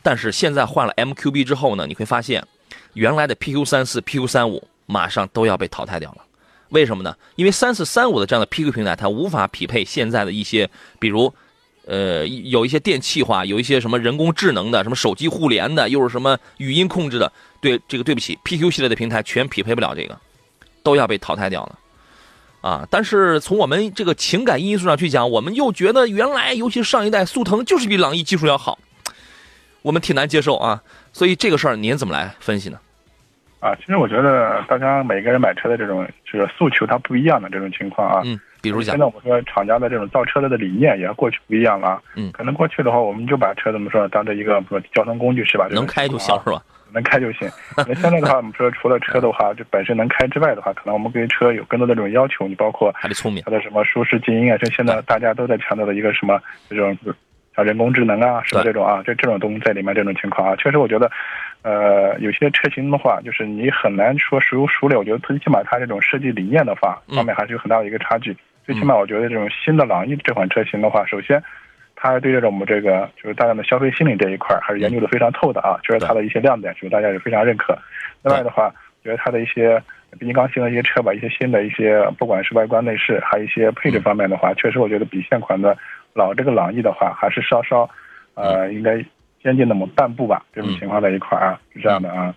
[0.00, 2.46] 但是现在换了 MQB 之后呢，你会发现，
[2.92, 6.18] 原来的 PQ 三四、PQ 三五马上都要被淘汰掉了。
[6.68, 7.16] 为什么呢？
[7.34, 11.34] 因为三四三五的这样的 PQ 平台，它无法匹配现在的一些，比如，
[11.86, 17.32] 呃，有一些电气化，有一些什么人工智能的，什么手机互联的，又是什么语音控制的。
[17.60, 20.16] 对这个对不起，PQ 系列的平台全匹配不了这个，
[20.84, 21.76] 都要被淘汰掉了。
[22.66, 28.76] 啊，但是从我们这个情感因素上去讲，我们又觉得原来，尤其是上一代速腾就是比朗逸技术要好，
[29.82, 30.82] 我们挺难接受啊。
[31.12, 32.76] 所以这个事儿您怎么来分析呢？
[33.60, 38.20] 啊，其实我觉得大家每个人买车的这种这个诉求它不一样的这种情况啊。
[38.24, 42.02] 嗯，比如讲现，在我们说厂家的这种造车的的理念也和过去不一样了啊。
[42.16, 45.68] 嗯可能过去的话，我们就把车怎么说当做一个说交通工具是吧？
[45.70, 46.60] 能开就行是吧？
[46.96, 47.48] 能开就行。
[47.76, 52.48] 那现在的话，我们说除了车的话，就本身能开之外的话，可能我们对车有更多的这种要求。
[52.48, 53.50] 你包括还得聪明它。
[53.50, 56.96] 的什么舒适、静音啊，这现在大家都在强调的一个什么这种
[57.54, 61.10] 像人工智能啊，什么这种啊，这这种东西在里面这种情况啊，确实我觉得，
[61.62, 64.96] 呃，有些车型的话，就是你很难说孰优孰劣。
[64.96, 68.36] 我觉得最起码它这种设计理念的话，嗯方面还是有很大的一个差距。
[68.64, 71.42] 最起码我觉得这种新的朗逸这款车型的话，首先。
[71.96, 77.76] 它对这种我们这个就是大量的消费心理这一块儿还是研究的非常透的啊，就是它的一些亮点，就是大家也非常认可。
[78.22, 78.70] 另外的话，
[79.02, 79.82] 觉得它的一些，
[80.18, 85.76] 毕竟刚新的一些车吧，一些新的一些，不管是外观内饰，还有一些配置方面的话，确实我觉得比现款的
[86.12, 87.88] 老这个朗逸的话，还是稍稍，
[88.34, 89.02] 呃，应该
[89.42, 90.44] 先进那么半步吧。
[90.52, 92.34] 这种情况在一块儿啊，是这样的啊。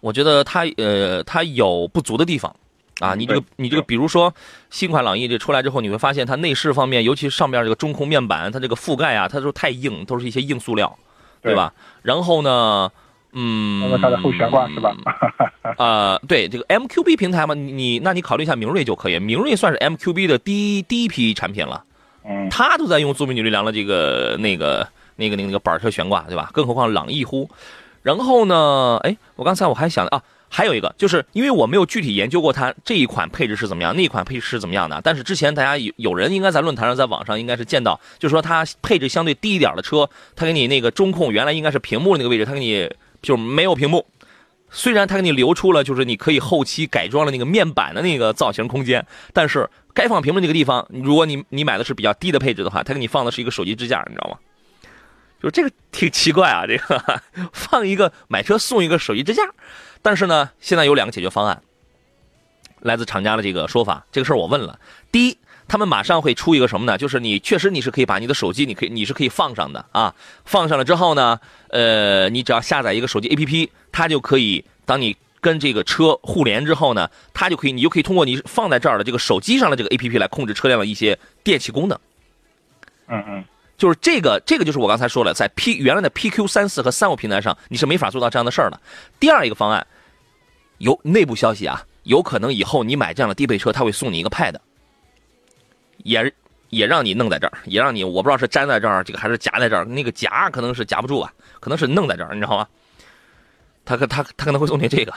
[0.00, 2.54] 我觉得它呃，它有不足的地方。
[3.00, 4.32] 啊，你这个你这个，比如说
[4.70, 10.96] 新款朗逸这出来之后，你会发现它内饰方面，尤其上面这个中控面板，它这个覆盖啊，它都太硬，都是一些硬塑料，
[11.42, 11.72] 对吧？
[12.02, 12.90] 然后呢，
[13.32, 14.96] 嗯，那么它的后悬挂是吧？
[15.76, 21.84] 呃， 对这个 MQB 平台嘛，你你那你考虑一下明锐就可以，明锐算是 MQB 的第一第一批产品了，
[22.24, 26.48] 嗯，它都在用做美女力梁的这个那个那个那个那个板车悬挂，对吧？
[26.54, 27.50] 更何况朗逸乎。
[28.02, 35.00] 然后呢，哎，我刚才我还想啊，还有一个，就是因为我没有具体研究过它这一款配置是怎么样，那一款配置是怎么样的。
[35.02, 44.06] 但是之前大家有有人应该在论坛上，在网上应该是见到，就是说它配置相对低一点的车，它给你那个中控原来应该是屏幕那个位置，它给你就没有屏幕。
[44.70, 54.38] 虽然它给你留出了就是你可以后期改装的那个面板的那个造型空间，但是该放屏幕那个地方，如果你你买的是比较低的配置的话，它给你放的是一个手机支架，你知道吗？
[55.42, 57.22] 就这个挺奇怪啊， 这个
[57.52, 59.42] 放一个买车送一个手机支架，
[60.02, 61.62] 但是呢，现在有两个解决方案，
[62.80, 64.78] 来自厂家的这个说法，这个事儿我问了，
[65.10, 65.38] 第一。
[65.68, 66.96] 他们马上会出一个什么呢？
[66.96, 81.98] 就是你确实你是可以把你的手机，你可以你是可以放上的啊，放上了之后呢，呃，你只要下载一个手机 APP，它就可以，当你跟这个车互联之后呢，它就可以，你就可以通过你放在这儿的这个手机上的这个 APP 来控制车辆的一些电器功能。
[83.08, 83.44] 嗯嗯，
[83.76, 88.80] 就是这个，这个就是我刚才说了，在 P 原来的 PQ 三四和三五平台上，你是没法做到这样的事儿的。
[89.20, 89.86] 第二一个方案，
[90.78, 94.54] 有内部消息啊，有可能以后你买这样的低配车，他会送你一个 Pad，
[95.98, 96.32] 也
[96.70, 102.66] 也让你弄在这儿，也让你我不知道是粘在这儿，这个还是夹在这儿，那个夹可能是夹不住啊，可能是弄在这儿，你知道吗？
[103.84, 105.14] 他可他他可能会送你这个。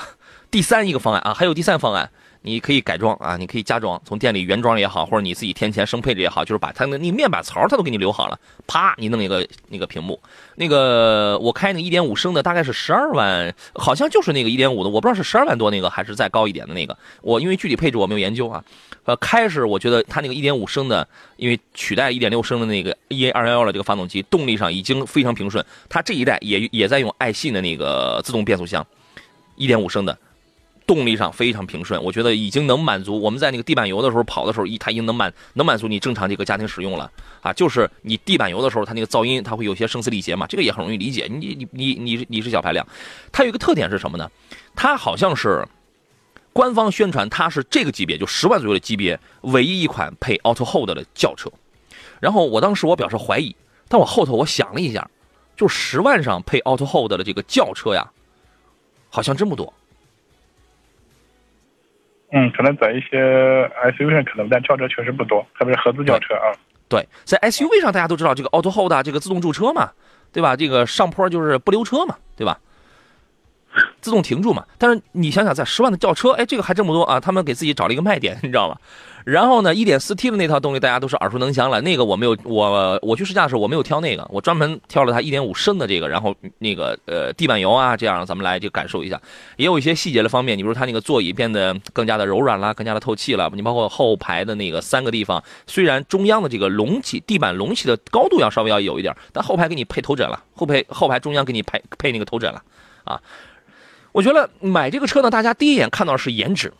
[0.52, 10.20] 第三一个方案啊，还有第三方案，你可以改装啊，你可以加装，从店里原装也好，或者你自己添钱升配置也好，就是把它的那面板槽它都给你留好了，啪，你弄一个那个屏幕。
[10.56, 16.98] 那个我开那一点五升的，大概是十二万，好像就是那个一点五的，我不知道是十二万多那个还是再高一点的那个。
[17.22, 18.64] 我因为具体配置我没有研究啊。
[19.06, 25.66] 呃，开始我觉得它那个一点五升的，因为取代一点六升的那个 EA 二幺幺的这个发动机，动力上已经非常平顺。
[25.90, 28.86] 它这一代也也在用爱信的那个自动变速箱，
[29.56, 30.16] 一点五升的。
[30.90, 37.54] 动力上非常平顺，我觉得已经能满足我们在那个地板油的时候跑的时候，一它已经能满能满足你正常这个家庭使用了啊。
[37.54, 41.28] 就是你地板油的时候，它那个噪音它会有些声嘶力竭嘛，这个也很容易理解。
[41.30, 42.84] 你你你你你是小排量，
[43.32, 44.28] 它有一个特点是什么呢？
[44.76, 45.64] 它好像是
[46.54, 51.52] 官方宣传它是这个级别就十万左右的级别唯一一款配 Auto Hold 的轿车。
[52.20, 53.56] 然后我当时我表示怀疑，
[53.88, 55.08] 但我后头我想了一下，
[55.56, 58.10] 就十万上配 Auto Hold 的这个轿车呀，
[59.12, 59.72] 好像真不多。
[62.32, 63.18] 嗯，可能在一些
[63.98, 66.54] SUV 上可能，但轿车确实不多，特别是合资轿车啊。
[66.88, 69.92] 对，在 SUV 上大家都知道这个 Auto Hold 这个自动驻车嘛，
[70.32, 70.56] 对吧？
[70.56, 72.60] 这个上坡就是不溜车嘛，对吧？
[74.02, 74.66] 自动停住嘛。
[74.78, 77.20] 但是你想想，在十万的轿车，哎，这个还这么多啊！
[77.20, 78.78] 他们给自己找了一个卖点，你知道吗？
[79.30, 81.80] 然后呢，1.4T 的那套动力大家都是耳熟能详了。
[81.82, 89.22] 那个我没有，我我去试驾的时候我没有挑那个，我专门挑了它1.5升的这个，然后那个呃地板油啊，这样咱们来就感受一下。
[89.58, 93.50] 也有一些细节的方面，你比如它那个座椅变得更加的柔软啦，更加的透气了。
[93.54, 102.62] 你包括后排的那个三个地方，虽然中央的这个隆起地板隆起的高度要稍微要有一点，但后排给你配头枕了，后排后排中央给你配配那个头枕了
[103.04, 103.22] 啊。
[104.12, 106.74] 我觉得买这个车呢，大家第一眼看到是颜值。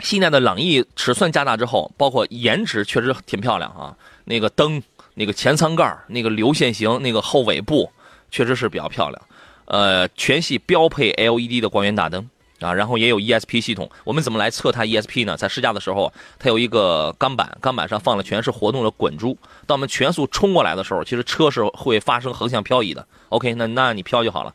[0.00, 3.96] 现在的朗逸尺寸加大之后，包括颜值确实挺漂亮啊。
[4.24, 4.82] 那个灯、
[5.14, 7.90] 那个前舱盖、那个流线型、那个后尾部，
[8.30, 9.22] 确实是比较漂亮。
[9.64, 12.28] 呃，全系标配 LED 的光源大灯
[12.60, 13.90] 啊，然后也有 ESP 系统。
[14.04, 15.36] 我们怎么来测它 ESP 呢？
[15.36, 19.36] 在试驾的时候，它有一个钢板，钢板上放了全是活动的滚珠。
[19.66, 23.06] 当我们全速冲过来的时候，其实车是会发生横向漂移的。
[23.28, 24.54] OK，那那你漂就好了。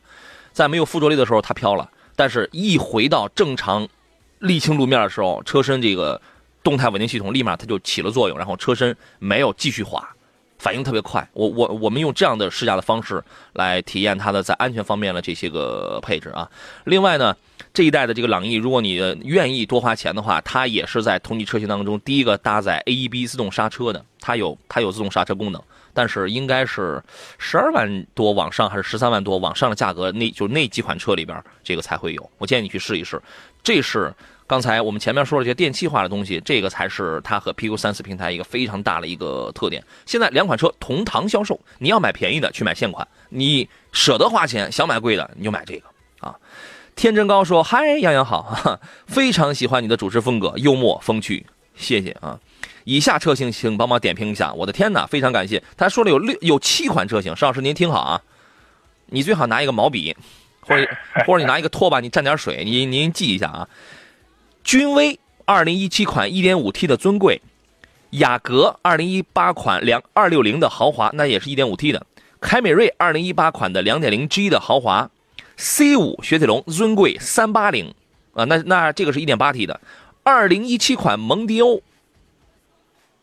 [0.52, 1.90] 在没有附着力的时候，它飘了。
[2.16, 3.88] 但是一回到正常
[4.44, 6.20] 沥青路面的时候，车身这个
[6.62, 10.06] 动态稳定系统立马它就起了作用，然后车身没有继续滑，
[10.58, 11.26] 反应特别快。
[11.32, 13.22] 我我我们用这样的试驾的方式
[13.54, 16.48] 来体验它的在安全方面的这些个配置啊。
[16.84, 17.34] 另外呢，
[17.72, 25.62] 这一代的这个朗逸，如果你愿意多花钱的话，它也是在同级车型当中第一个搭载 AEB 自动刹车的，它有它有自动刹车功能。
[25.96, 27.00] 但是应该是
[27.38, 32.30] 十二万多往上还是十三万多往上的价格，那就那几款车里边这个才会有。
[32.36, 33.22] 我建议你去试一试。
[33.62, 34.12] 这是
[34.46, 39.82] 刚才我们前面说了这些电气化的东西，这个才是它和 PQ 三四平台一个非常大的一个特点。
[40.04, 45.86] 现在两款车同堂销售，你要买便宜的去买现款，你舍得花钱想买贵的你就买这个
[46.20, 46.36] 啊。
[46.94, 52.38] 天真高说：“嗨，杨洋好，非常喜欢你的主持风格，幽默风趣，谢谢啊。”
[52.84, 54.52] 以下车型，请帮忙点评一下。
[54.52, 55.62] 我的天哪，非常感谢！
[55.74, 58.20] 他说了有六有七款车型，邵老师您听好啊，
[59.06, 60.14] 你最好拿一个毛笔，
[60.60, 60.86] 或者
[61.26, 63.66] 或者你拿一个拖把，你蘸点水，您您记一下啊。
[64.64, 67.42] 君威二零一七款一点五 T 的尊贵，
[68.10, 72.06] 雅阁二零一八款两二六零的豪华，那也是一点五 T 的。
[72.40, 75.10] 凯美瑞二零一八款的两点零 G 的豪华
[75.58, 77.94] ，C 五雪铁龙尊贵三八零
[78.32, 79.78] 啊，那那这个是一点八 T 的。
[80.22, 81.82] 二零一七款蒙迪欧。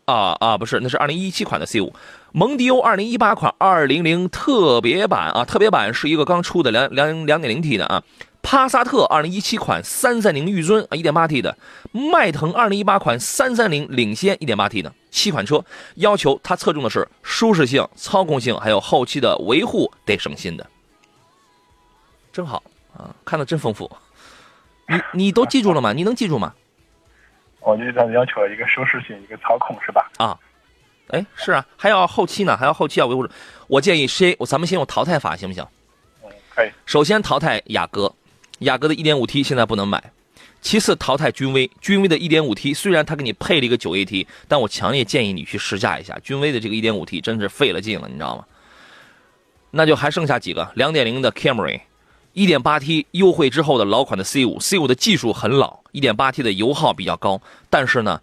[0.04, 1.94] 啊啊，不是，那是二零一七款的 C 五，
[2.32, 8.02] 蒙迪欧二零一八款二零零特别版啊，特别版是一个刚出的两两两点零 T 的啊，
[8.42, 11.56] 帕萨特2017款330御尊啊 1.8T 的，
[11.92, 20.66] 迈腾2018款330领先 1.8T 的，七款车要求它侧重的是舒适性、操控性，还有后期的维护得省心的，
[22.32, 22.62] 真好
[22.96, 23.90] 啊，看的真丰富，
[24.88, 25.92] 你你都记住了吗？
[25.92, 26.52] 你能记住吗？
[27.60, 30.10] 我觉得它要求一个舒适性，一个操控，是吧？
[30.18, 30.36] 啊，
[31.08, 33.26] 哎，是啊，还要后期呢，还要后期要维护。
[33.68, 34.36] 我建议谁？
[34.46, 35.64] 咱们先用淘汰法，行不行？
[36.24, 36.70] 嗯，可以。
[36.84, 38.12] 首先淘汰雅阁，
[38.62, 40.12] 雅阁的 1.5T 现在不能买。
[40.60, 48.44] 其次淘汰君威，君威的 1.5T 虽然它给你配了一个 9AT，但我强烈建议你去试驾一下君威的这个 1.5T，真是费了劲了，你知道吗？
[49.72, 51.80] 那就还剩下几个2.0的 Camry。
[52.34, 57.42] 一点八 T 优惠之后的老款的 C 五，C 五的技术很老，一点八 T 的油耗比较高。
[57.68, 58.20] 但是呢，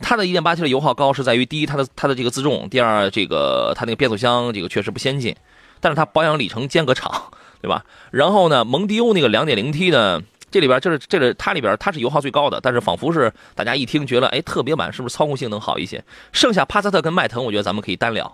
[0.00, 5.36] 它的一点八 T 的油耗高是在于第一，它的它的这个自重；第二，这个它那个变速箱这个确实不先进。
[5.78, 7.30] 但是它保养里程间隔长，
[7.64, 7.82] 对吧？
[8.10, 16.04] 然后呢，蒙迪欧那个两点零 T 呢，这里边就是这个它里边它是油耗最高的，但是仿佛是大家一听觉得，哎，特别版是不是操控性能好一些？
[16.30, 18.30] 剩下帕萨特跟迈腾，我觉得咱们可以单聊。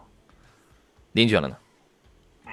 [1.13, 1.57] 您觉得呢？
[2.45, 2.51] 嗯，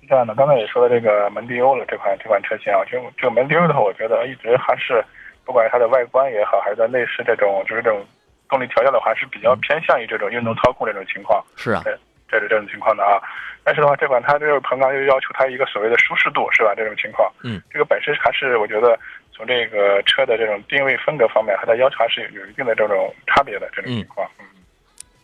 [0.00, 5.04] 是这样的，刚才也说了这个蒙迪欧了，这款这款车型啊，就这个蒙迪欧的话，我觉得一直还是，
[5.44, 8.00] 不管它的外观也好，还是在内饰这种，就是这种
[8.48, 11.44] 动力调教的话，是比较偏向于这种运动操控这种情况。
[11.56, 11.84] 是啊，
[12.28, 13.20] 这是这种情况的啊。
[13.64, 16.72] 但是的话，这款它这个彭刚又要求它一个所谓的舒适度，是吧？
[16.76, 18.98] 这种情况，嗯，这个本身还是我觉得
[19.32, 24.28] 从这个车的这种定位风格方面，它的要求还是有有一定的这种差别的这种情况。
[24.38, 24.44] 嗯，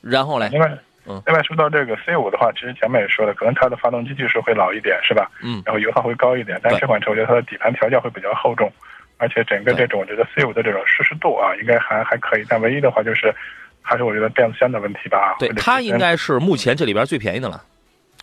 [0.00, 0.70] 然后呢，另外。
[1.04, 5.28] 嗯，另外说到这个 C 五的话，其实前面也说了，可能它的发动机技术会老一点，是吧？
[5.42, 5.60] 嗯。
[5.66, 8.72] 然后油耗会高一点，但这款车我觉得它的底盘调教会比较厚重，
[9.18, 12.44] 而且整个这种我觉得 C 五的这种舒适度啊，应该还还可以。
[12.48, 13.34] 但唯一的话就是，
[13.82, 15.36] 还是我觉得变速箱的问题吧。
[15.38, 17.62] 对，它应该是目前这里边最便宜的了，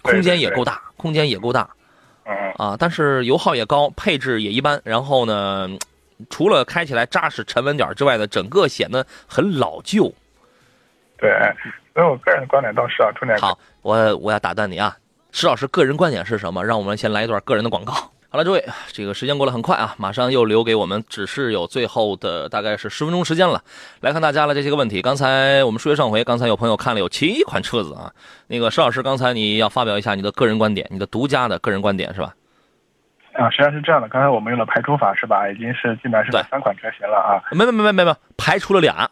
[0.01, 1.69] 空间也够大，空间也够大。
[2.25, 2.33] 嗯。
[2.57, 4.81] 啊，但是油耗也高，配置也一般。
[4.83, 5.69] 然后呢，
[6.29, 10.11] 除了开起来扎实沉稳点之外呢，整个显得很老旧。
[11.17, 11.29] 对。
[11.93, 14.95] 所以我个人的观点倒是啊，重点好，我我要打断你啊，
[15.31, 16.63] 石老师个人观点是什么？
[16.63, 17.93] 让我们先来一段个人的广告。
[18.31, 23.63] 好了，诸位，这个时间过得很快啊，马上又留给我们只是有最后的大概是十分钟时间了，
[24.01, 25.01] 来看大家的这些个问题。
[25.01, 28.13] 刚才我们说上回，刚才有朋友看了有七款车子啊，
[28.45, 32.35] 那个石老师刚才你要发表一下你的个人观点，你的独家的个人观点是吧？
[33.33, 35.49] 啊，实际上是这样的，刚才我们用了排除法是吧？
[35.49, 39.09] 已经是基本上是三款车型了啊，没没没没没没，排除了俩。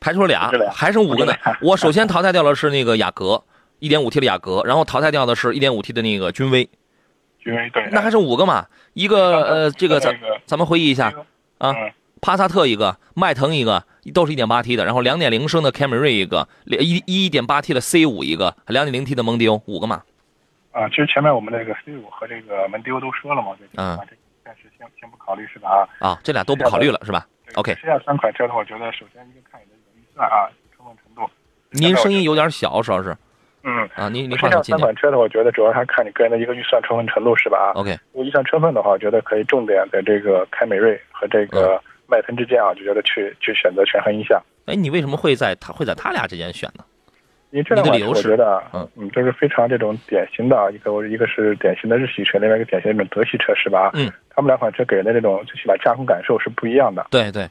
[0.00, 1.32] 排除了俩，还剩五个呢。
[1.60, 3.42] 我首先淘汰掉的是那个雅阁，
[3.78, 6.68] 一点五 T 的雅阁，然后淘汰掉的是一点五 T 的那个君威。
[7.46, 7.88] 君威对。
[7.92, 8.66] 那还剩五个嘛？
[8.94, 11.12] 一个呃，这个咱咱们回忆一下
[11.58, 11.72] 啊，
[12.20, 20.02] 帕萨特一个，迈腾一个，都是一点八 T 的，然后两点零升的凯美瑞一个，一一点八 T 的 C 五一个，两点零 T 的蒙迪欧五个嘛。
[20.72, 25.88] 啊，其实前面我们那个 C 五和这个蒙迪欧都说了嘛，嗯，这暂时先先不考虑是吧？
[26.00, 27.74] 啊，啊，这俩都不考虑了是吧？OK。
[27.76, 30.22] 剩下三款车的话，我觉得首先一个看你的。
[30.22, 31.30] 啊，充分程度。
[31.70, 33.16] 您声音有点小，主要是。
[33.66, 33.86] 嗯。
[33.94, 37.72] 啊，您您话筒三款车的话，我觉得主要还看你个人的一个预算充分程度，是吧？
[37.74, 37.80] 啊。
[37.80, 37.90] OK。
[38.12, 44.40] 如果预算充分的话，我觉得可以重点在这个凯美瑞和这个迈腾之间啊，就觉得去去选择权衡一下。
[44.66, 46.84] 哎，你为什么会在他会在他俩之间选呢？
[47.50, 53.92] 因为这辆车我你的理由是觉得啊，嗯嗯，这是非常这种典型的啊一个，我一个是典型的日系车，另外一个典型的这种德系车，是吧？
[53.94, 57.48] 嗯，他们两款车给人的这种最起码驾控感受是不一样的，对对，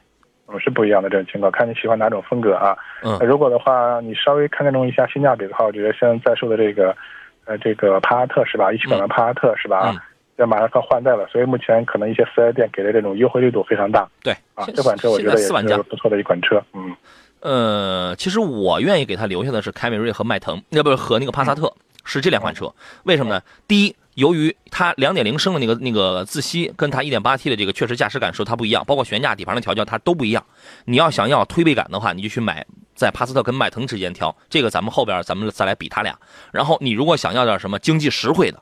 [0.48, 2.76] 嗯，是不一样的这种情况，看你喜欢哪种风格啊。
[3.02, 6.96] 嗯那如果的话，你稍微看重一下性价比的话，我觉得现在在售的这个，
[7.44, 8.72] 呃，这个帕萨特是吧？
[8.72, 9.92] 一七款的帕萨特是吧？
[9.94, 10.00] 嗯
[10.36, 14.66] 要马上要换代了，所以目前可能一些四 S 店给的这种优惠力度非常大对啊。
[14.74, 16.94] 这款车我觉得也是不错的一款车，嗯。
[17.40, 21.72] 呃，其实我愿意给他留下的是凯美瑞和迈腾，要不是和那个帕萨特，
[22.04, 22.70] 是这两款车。
[23.04, 23.40] 为什么呢？
[23.66, 30.44] 第一，由于它两点零升的那个那个自吸跟它一点八 T 的这个确实驾驶感受它不一样，包括悬架、底盘的调教它都不一样。
[30.86, 36.18] 你要想要推背感的话，你就去买在帕萨特跟迈腾之间挑，这个咱们后边咱们再来比它俩。
[36.50, 38.60] 然后你如果想要点什么经济实惠的，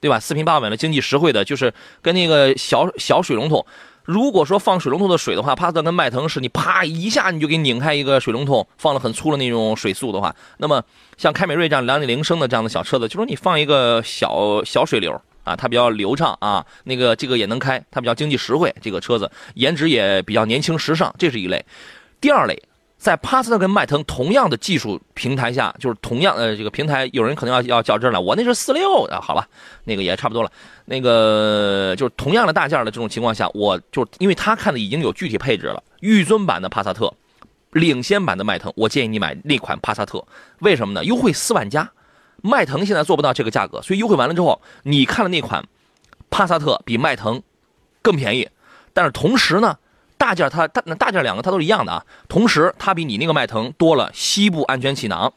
[0.00, 0.18] 对吧？
[0.18, 1.72] 四平八稳的经济实惠的，就是
[2.02, 3.64] 跟那个小小水龙头。
[4.04, 10.82] 如果说放水龙头的水的话，帕萨特跟迈腾是你啪一下你就给拧开一个水龙头，放了很粗的那种水速的话，那么
[11.16, 21.64] 像凯美瑞这样两点零升的这样的小车子，就说你放一个小小水流啊，它比较流畅啊，那个这个也能开，它比较经济实惠，这个车子颜值也比较年轻时尚，这是一类。
[22.20, 22.62] 第二类，
[23.02, 29.44] 在帕萨特跟迈腾同样的技术平台下，就是同样呃这个平台，有人可能要要较真了，我那是四六啊，好吧，
[29.82, 30.52] 那个也差不多了。
[30.84, 37.12] 那个就是同样的大件的这种情况下，我就因为他看的已经有具体配置了，预尊版的帕萨特，
[37.72, 40.24] 领先版的迈腾，我建议你买那款帕萨特，
[40.60, 41.04] 为什么呢？
[41.04, 41.90] 优惠四万加，
[42.40, 45.66] 迈腾现在做不到这个价格，所以优惠完了之后，你看的那款
[46.30, 47.42] 帕萨特比迈腾
[48.00, 48.48] 更便宜，
[48.92, 49.76] 但是同时呢。
[50.22, 55.32] 大件它大那大件两个它都是一样的啊，同时它比你那个迈腾多了膝部安全气囊，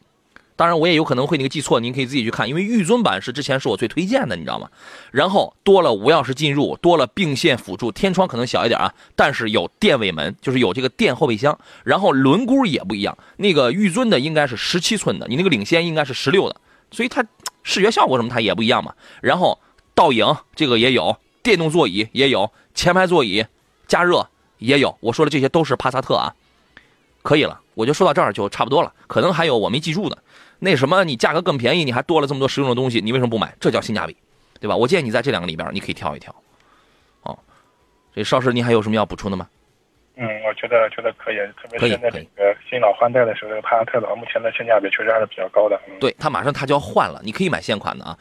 [0.55, 4.69] 当然我也有可能会那个记错，您可以自己去看，因为预尊版是之前是我最推荐的，你知道吗？
[5.09, 16.55] 然后多了无钥匙进入，多了并线辅助，天窗可能小一点啊，但是有电尾门，就是有这个电后备箱，然后轮毂也不一样，那个预尊的应该是十七寸的，你那个领先应该是十六的，
[16.91, 17.25] 所以它
[17.63, 18.93] 视觉效果什么它也不一样嘛。
[19.19, 19.59] 然后
[19.95, 23.43] 倒影这个也有，电动座椅也有，前排座椅
[23.87, 24.29] 加热。
[24.57, 26.33] 也有，我说的这些都是帕萨特啊，
[27.21, 28.93] 可以了，我就说到这儿就差不多了。
[29.07, 30.17] 可能还有我没记住的，
[30.59, 33.53] 那什么，你价格更便宜，你还多了这么多实用的东西，你为什么不买？
[33.59, 34.15] 这叫性价比，
[34.59, 34.75] 对吧？
[34.75, 36.33] 我建议你在这两个里边，你可以挑一挑。
[37.23, 37.37] 哦，
[38.15, 39.47] 这邵师，您还有什么要补充的吗？
[40.15, 45.77] 嗯，我觉得觉得可以，特别是现在这个新老换代的时候，这个帕萨特的话，目前的性价比确实还是比较高的。
[45.87, 48.17] 嗯、对，它马上它就要换了，你可以买现款的啊。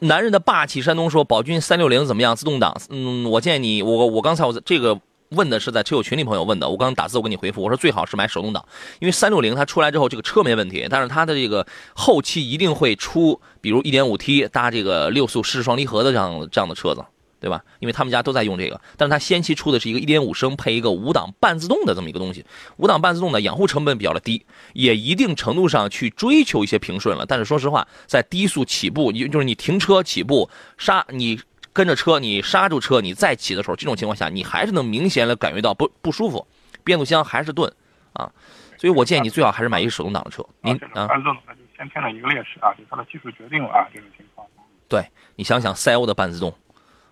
[0.00, 2.36] 男人的霸气，山东说宝骏三六零怎么样？
[2.36, 2.76] 自动挡？
[2.90, 5.00] 嗯，我建议你，我我刚才我这个。
[5.30, 8.64] 问的是在车友群里朋友问的，我刚刚打字我给你回复，我说最好是买手动挡，
[8.98, 11.64] 因为三六零它出来之后这个车没问题，但是它的这个
[11.94, 17.04] 后期一定会出，比如一点五 T 搭这个六速湿式双离合的这样这样的车子，
[17.38, 17.62] 对吧？
[17.78, 22.44] 因为他们家都在用这个，但是它先期出的是一个一点五升配一个五档半自动的这么一个东西，
[22.78, 31.40] 五档半自动的养护成本比较的低，也一定程度上去追求一些平顺了，但是说实话，在低速起步，你就是你停车起步刹你。
[31.72, 36.46] 跟着车，你刹住车，你再起的时候，这种情况下，你还是能明显的感觉到不不舒服，
[36.82, 37.72] 变速箱还是钝
[38.12, 38.30] 啊，
[38.76, 40.44] 所以我建议你最好还是买一个手动挡的车。
[40.62, 44.46] 您啊，半自动它就先天的一个劣势啊，就它的技术决定了啊这种情况。
[44.88, 45.04] 对
[45.36, 46.52] 你想想赛欧的半自动，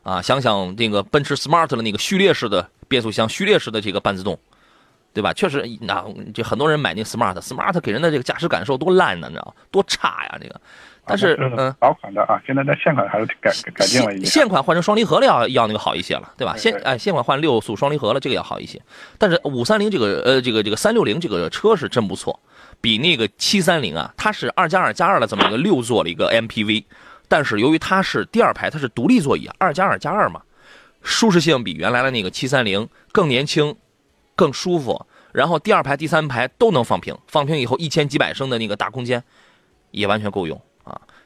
[0.02, 4.36] 啊，想想那个奔驰 Smart 的那个序列式的变速箱，序列式的这个半自动，
[5.12, 5.32] 对吧？
[5.32, 6.04] 确实，那
[6.34, 10.60] 这很多人买那 Smart，Smart 给人的这个驾驶感受多烂呢，你知道多差呀，这个。
[11.08, 14.26] 但是，嗯，老款的啊，现在在现款还是改改进了一点。
[14.26, 16.54] 现款换成双离合了，要要那个好一些了，对吧？
[16.56, 18.80] 现哎，现款换六速双离合了，这个要好一些。
[19.16, 22.38] 但是五三零这个呃，这个这个三六零这个车是真不错，
[22.80, 26.84] 比那个七三零啊，它是二加二加二的这么一个六座的一个 MPV，
[27.26, 30.42] 但是由于它是第二排，它是独立座椅，二加二加二嘛，
[31.02, 33.74] 舒适性比原来的那个七三零更年轻，
[34.36, 35.06] 更舒服。
[35.30, 39.22] 然后第二排、第三排都能放平，放平以后一千几百升的那个大空间，
[39.90, 40.60] 也完全够用。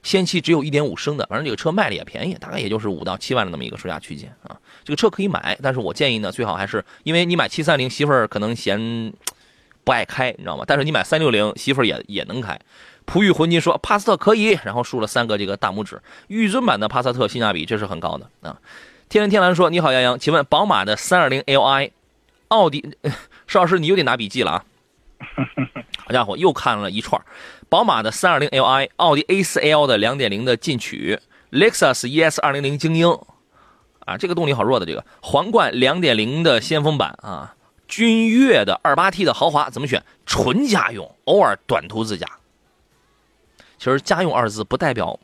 [0.03, 4.57] 先期只有一点五升的，反正这个车卖的也便宜，大概也就是五到七万的那么一个售价区间啊。
[4.85, 9.13] 这个车可以买，但是我建议呢，最好还是因为你买七三零，媳妇儿可能嫌
[9.85, 10.65] 不爱开，你知道吗？
[10.67, 12.59] 但是你买三六零，媳妇儿也也能开。
[13.05, 16.01] 璞玉魂金说帕萨特可以，然后竖了三个这个大拇指。
[16.29, 18.59] 预尊版的帕萨特性价比这是很高的啊。
[19.09, 21.91] 天蓝天蓝说你好杨洋，请问宝马的三二零 Li，
[22.49, 22.97] 奥迪，
[23.47, 24.65] 邵老师你又得拿笔记了啊。
[26.05, 27.21] 好家伙，又看了一串。
[27.69, 31.19] 宝马的 320Li，奥迪 A4L 的2.0的进取
[31.51, 33.19] ，Lexus ES 200精英，
[34.01, 37.55] 啊，这个动力好弱的这个，皇冠2.0的先锋版啊，
[37.89, 40.03] 君越的 2.8T 的豪华怎么选？
[40.27, 42.27] 纯家用，偶尔短途自驾。
[43.79, 45.19] 其实家用二字不代表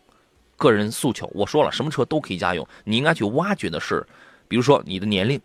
[0.57, 4.07] 个人诉求，我说了，什么车都可以家用，你应该去挖掘的是，
[4.49, 5.41] 比如说你的年龄，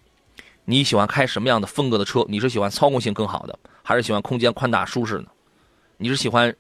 [0.66, 2.26] 你喜欢开什么样的风格的车？
[2.30, 5.26] 你是喜欢操控性更好的，还是喜欢空间宽大舒适呢？
[5.98, 6.56] 你是喜欢？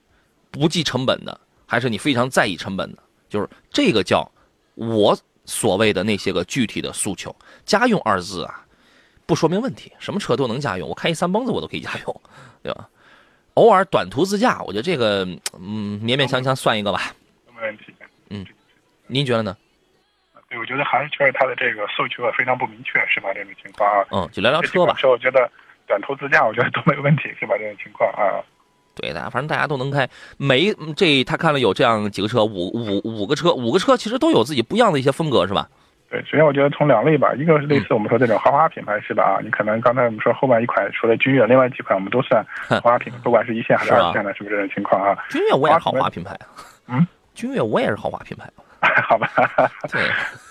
[0.51, 3.01] 不计成本的，还是你非常在意成本的？
[3.27, 4.31] 就是这个叫
[4.75, 7.35] 我所谓的那些个具体的诉求。
[7.65, 8.63] 家用二字啊，
[9.25, 12.21] 不说明问题，什么车都能家用，我开一三蹦子我都可以家用，
[12.61, 12.87] 对吧？
[13.55, 15.25] 偶尔短途自驾，我觉得这个
[15.59, 17.15] 嗯勉勉强强算一个吧。
[17.55, 17.85] 没问题。
[18.29, 18.45] 嗯，
[19.07, 19.57] 您觉得呢？
[20.49, 23.33] 对，我觉得还是确实他的这个诉求非常不明确，是吧？
[23.33, 24.05] 这种情况啊。
[24.11, 24.93] 嗯，就聊聊车吧。
[24.99, 25.51] 说我觉得
[25.87, 27.55] 短途自驾，我觉得都没有问题，是吧？
[27.57, 28.41] 这种情况啊。
[28.95, 30.07] 对的，反正大家都能开。
[30.37, 35.67] 每这他看了有这样几个车，五五五个车，五个车其实都有自己不一样的一些风格，是吧？
[36.11, 39.23] 对，首先我觉得从两类吧，一个是类似我们说这种豪华品牌，是吧？
[39.23, 45.17] 啊，你可能刚才我们说后面一款除了君越，另外几款我们都算豪华品牌，不管是一线还是二线的，是不是这种情况啊？
[45.31, 46.37] 君越我也是豪华品牌
[46.87, 48.47] 嗯，君越我也是豪华品牌
[49.01, 49.27] 好吧。
[49.91, 50.01] 对，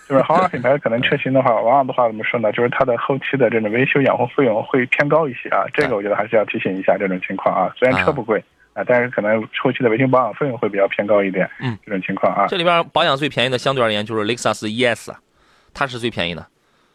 [0.09, 2.53] 就是豪华品牌可能车型的话，往往的话怎么说呢？
[2.53, 5.65] 就是它的后期的这种维修养护费用会偏高一些啊。
[5.73, 7.73] 这个我觉得还是要提醒一下这种情况啊。
[7.79, 8.43] 虽然车不贵。
[8.75, 12.47] 啊，但是可能后期的维修保养费用会比较偏高一点，嗯，这种情况啊。
[12.49, 15.11] 这里边保养最便宜的，相对而言就是雷克萨斯 ES，
[15.75, 16.41] 它是最便宜的。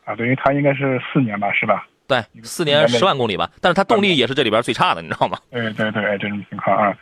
[0.03, 1.85] 啊，对，因为它应该是四年吧，是吧？
[2.07, 3.47] 对，四年十万公里吧。
[3.61, 5.37] 但是它动力也是这里边最差的，你知道吗？
[5.53, 6.97] 对对对，这种情况啊。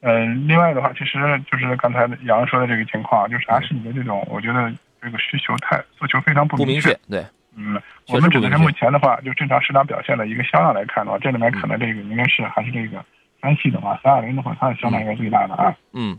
[0.00, 1.16] 嗯，另外的话，其实
[1.48, 4.68] 就是刚才杨说的这个情况，就是还是你的这种，我觉得
[5.00, 6.92] 这个需求太诉求非常不明确。
[7.08, 7.24] 对，
[7.56, 13.04] 嗯，我们只能是目前的话，就正常市场表现的一个销量来看的话，这里面可能这个应该是还是这个。
[13.40, 15.72] 三系的话，三二零的话，它的销量应该最大的啊。
[15.92, 16.18] 嗯，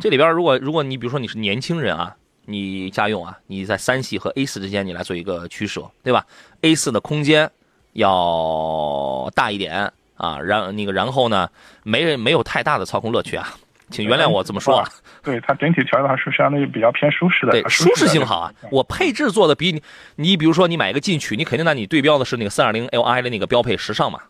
[0.00, 6.24] 这里边如果如果你比如说你是年轻人啊，你家用啊，你在三系和 A 四之间你来做一个取舍，对吧
[6.62, 7.50] ？A 四的空间
[7.92, 11.50] 要大一点啊，然那个然后呢，
[11.82, 13.46] 没没有太大的操控乐趣啊，
[13.90, 14.88] 请原谅我这么说啊。
[15.22, 18.52] 对它整体调的话是相对于比较偏舒适的，对，舒适性好啊。
[18.70, 19.82] 我配置做的比你，
[20.16, 24.20] 你比如说你买一个进取，你肯定那你对标的是那个三二零 Li 的那个标配时尚嘛。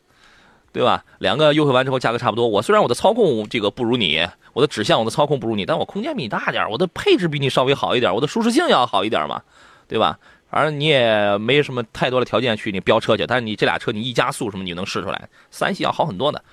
[0.71, 1.03] 对吧？
[1.19, 2.47] 两个优惠完之后，价格差不多。
[2.47, 9.41] 我虽然我的操控这个不如你，我的指向我的操控不如你，但我空间比你大点我的配置比你稍微好一点，我的舒适性要好一点嘛，
[9.89, 10.19] 对吧？
[10.51, 16.45] 反正你也没什么太多的条件去你飙车去，但是你这俩车你一加速什么你能试出来，三系要好很多的。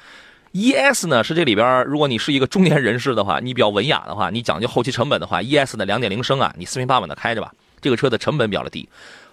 [0.56, 7.52] ES 呢是这里边，如果你是一个中年人士的话，你比较文雅的话，你讲究后期成本的话，ES 的2.0升啊，你四平八稳的开着吧，
[7.82, 8.88] 这个车的成本比较的低。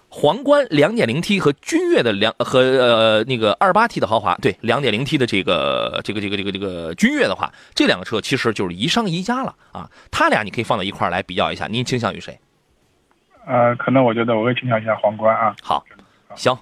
[0.09, 9.89] 皇冠 2.0T 和君越的两和呃那个 28T 的豪华，对 2.0T 的这个这个这个这个这个君越的话，这两个车其实就是宜商宜家了啊。
[10.11, 12.37] 它俩你可以放到一块来比较一下，您倾向于谁？
[13.47, 15.55] 呃，可能我觉得我会倾向一下皇冠啊。
[15.63, 15.85] 好，
[16.35, 16.53] 行。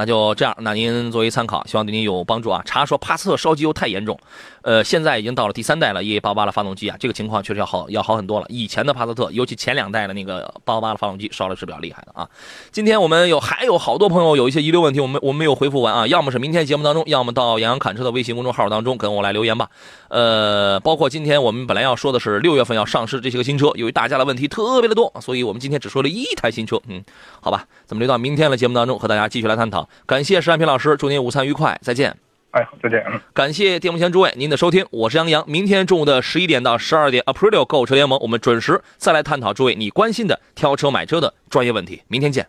[0.00, 2.62] 那就这样，那您作为参考，希望对您有帮助啊。
[2.64, 4.18] 查说帕萨特烧机油太严重，
[4.62, 8.46] 呃，现在已经到了第三代了，EA888 的发动机啊，这个情况确实要好要好很多了。
[8.48, 12.26] 以前的帕萨特，尤其前两代的那个888的发动机烧的是比较厉害的啊。
[12.72, 19.68] 今天我们有还有好多朋友有一些遗留问题，我们我们没有回复完啊，要么是明天节目当中，要么到杨洋侃车的微信公众号当中跟我来留言吧。
[20.08, 26.80] 呃，包括今天我们本来要说的是六月份要上市这些个新车，由于大家的问题特别的多，所以我们今天只说了一台新车。
[26.88, 27.04] 嗯，
[27.42, 29.88] 好吧，咱们留到明天的节目当中和大家继续来探讨。
[30.06, 32.16] 感谢石安平老师，祝您午餐愉快，再见。
[32.52, 33.04] 哎，再见。
[33.32, 35.44] 感谢电幕前诸位您的收听，我是杨洋。
[35.48, 42.02] 明天中午的十一点到十二点，Aprilio 购车联盟，我们准时再来探讨诸位你关心的挑车买车的专业问题。
[42.08, 42.48] 明天见。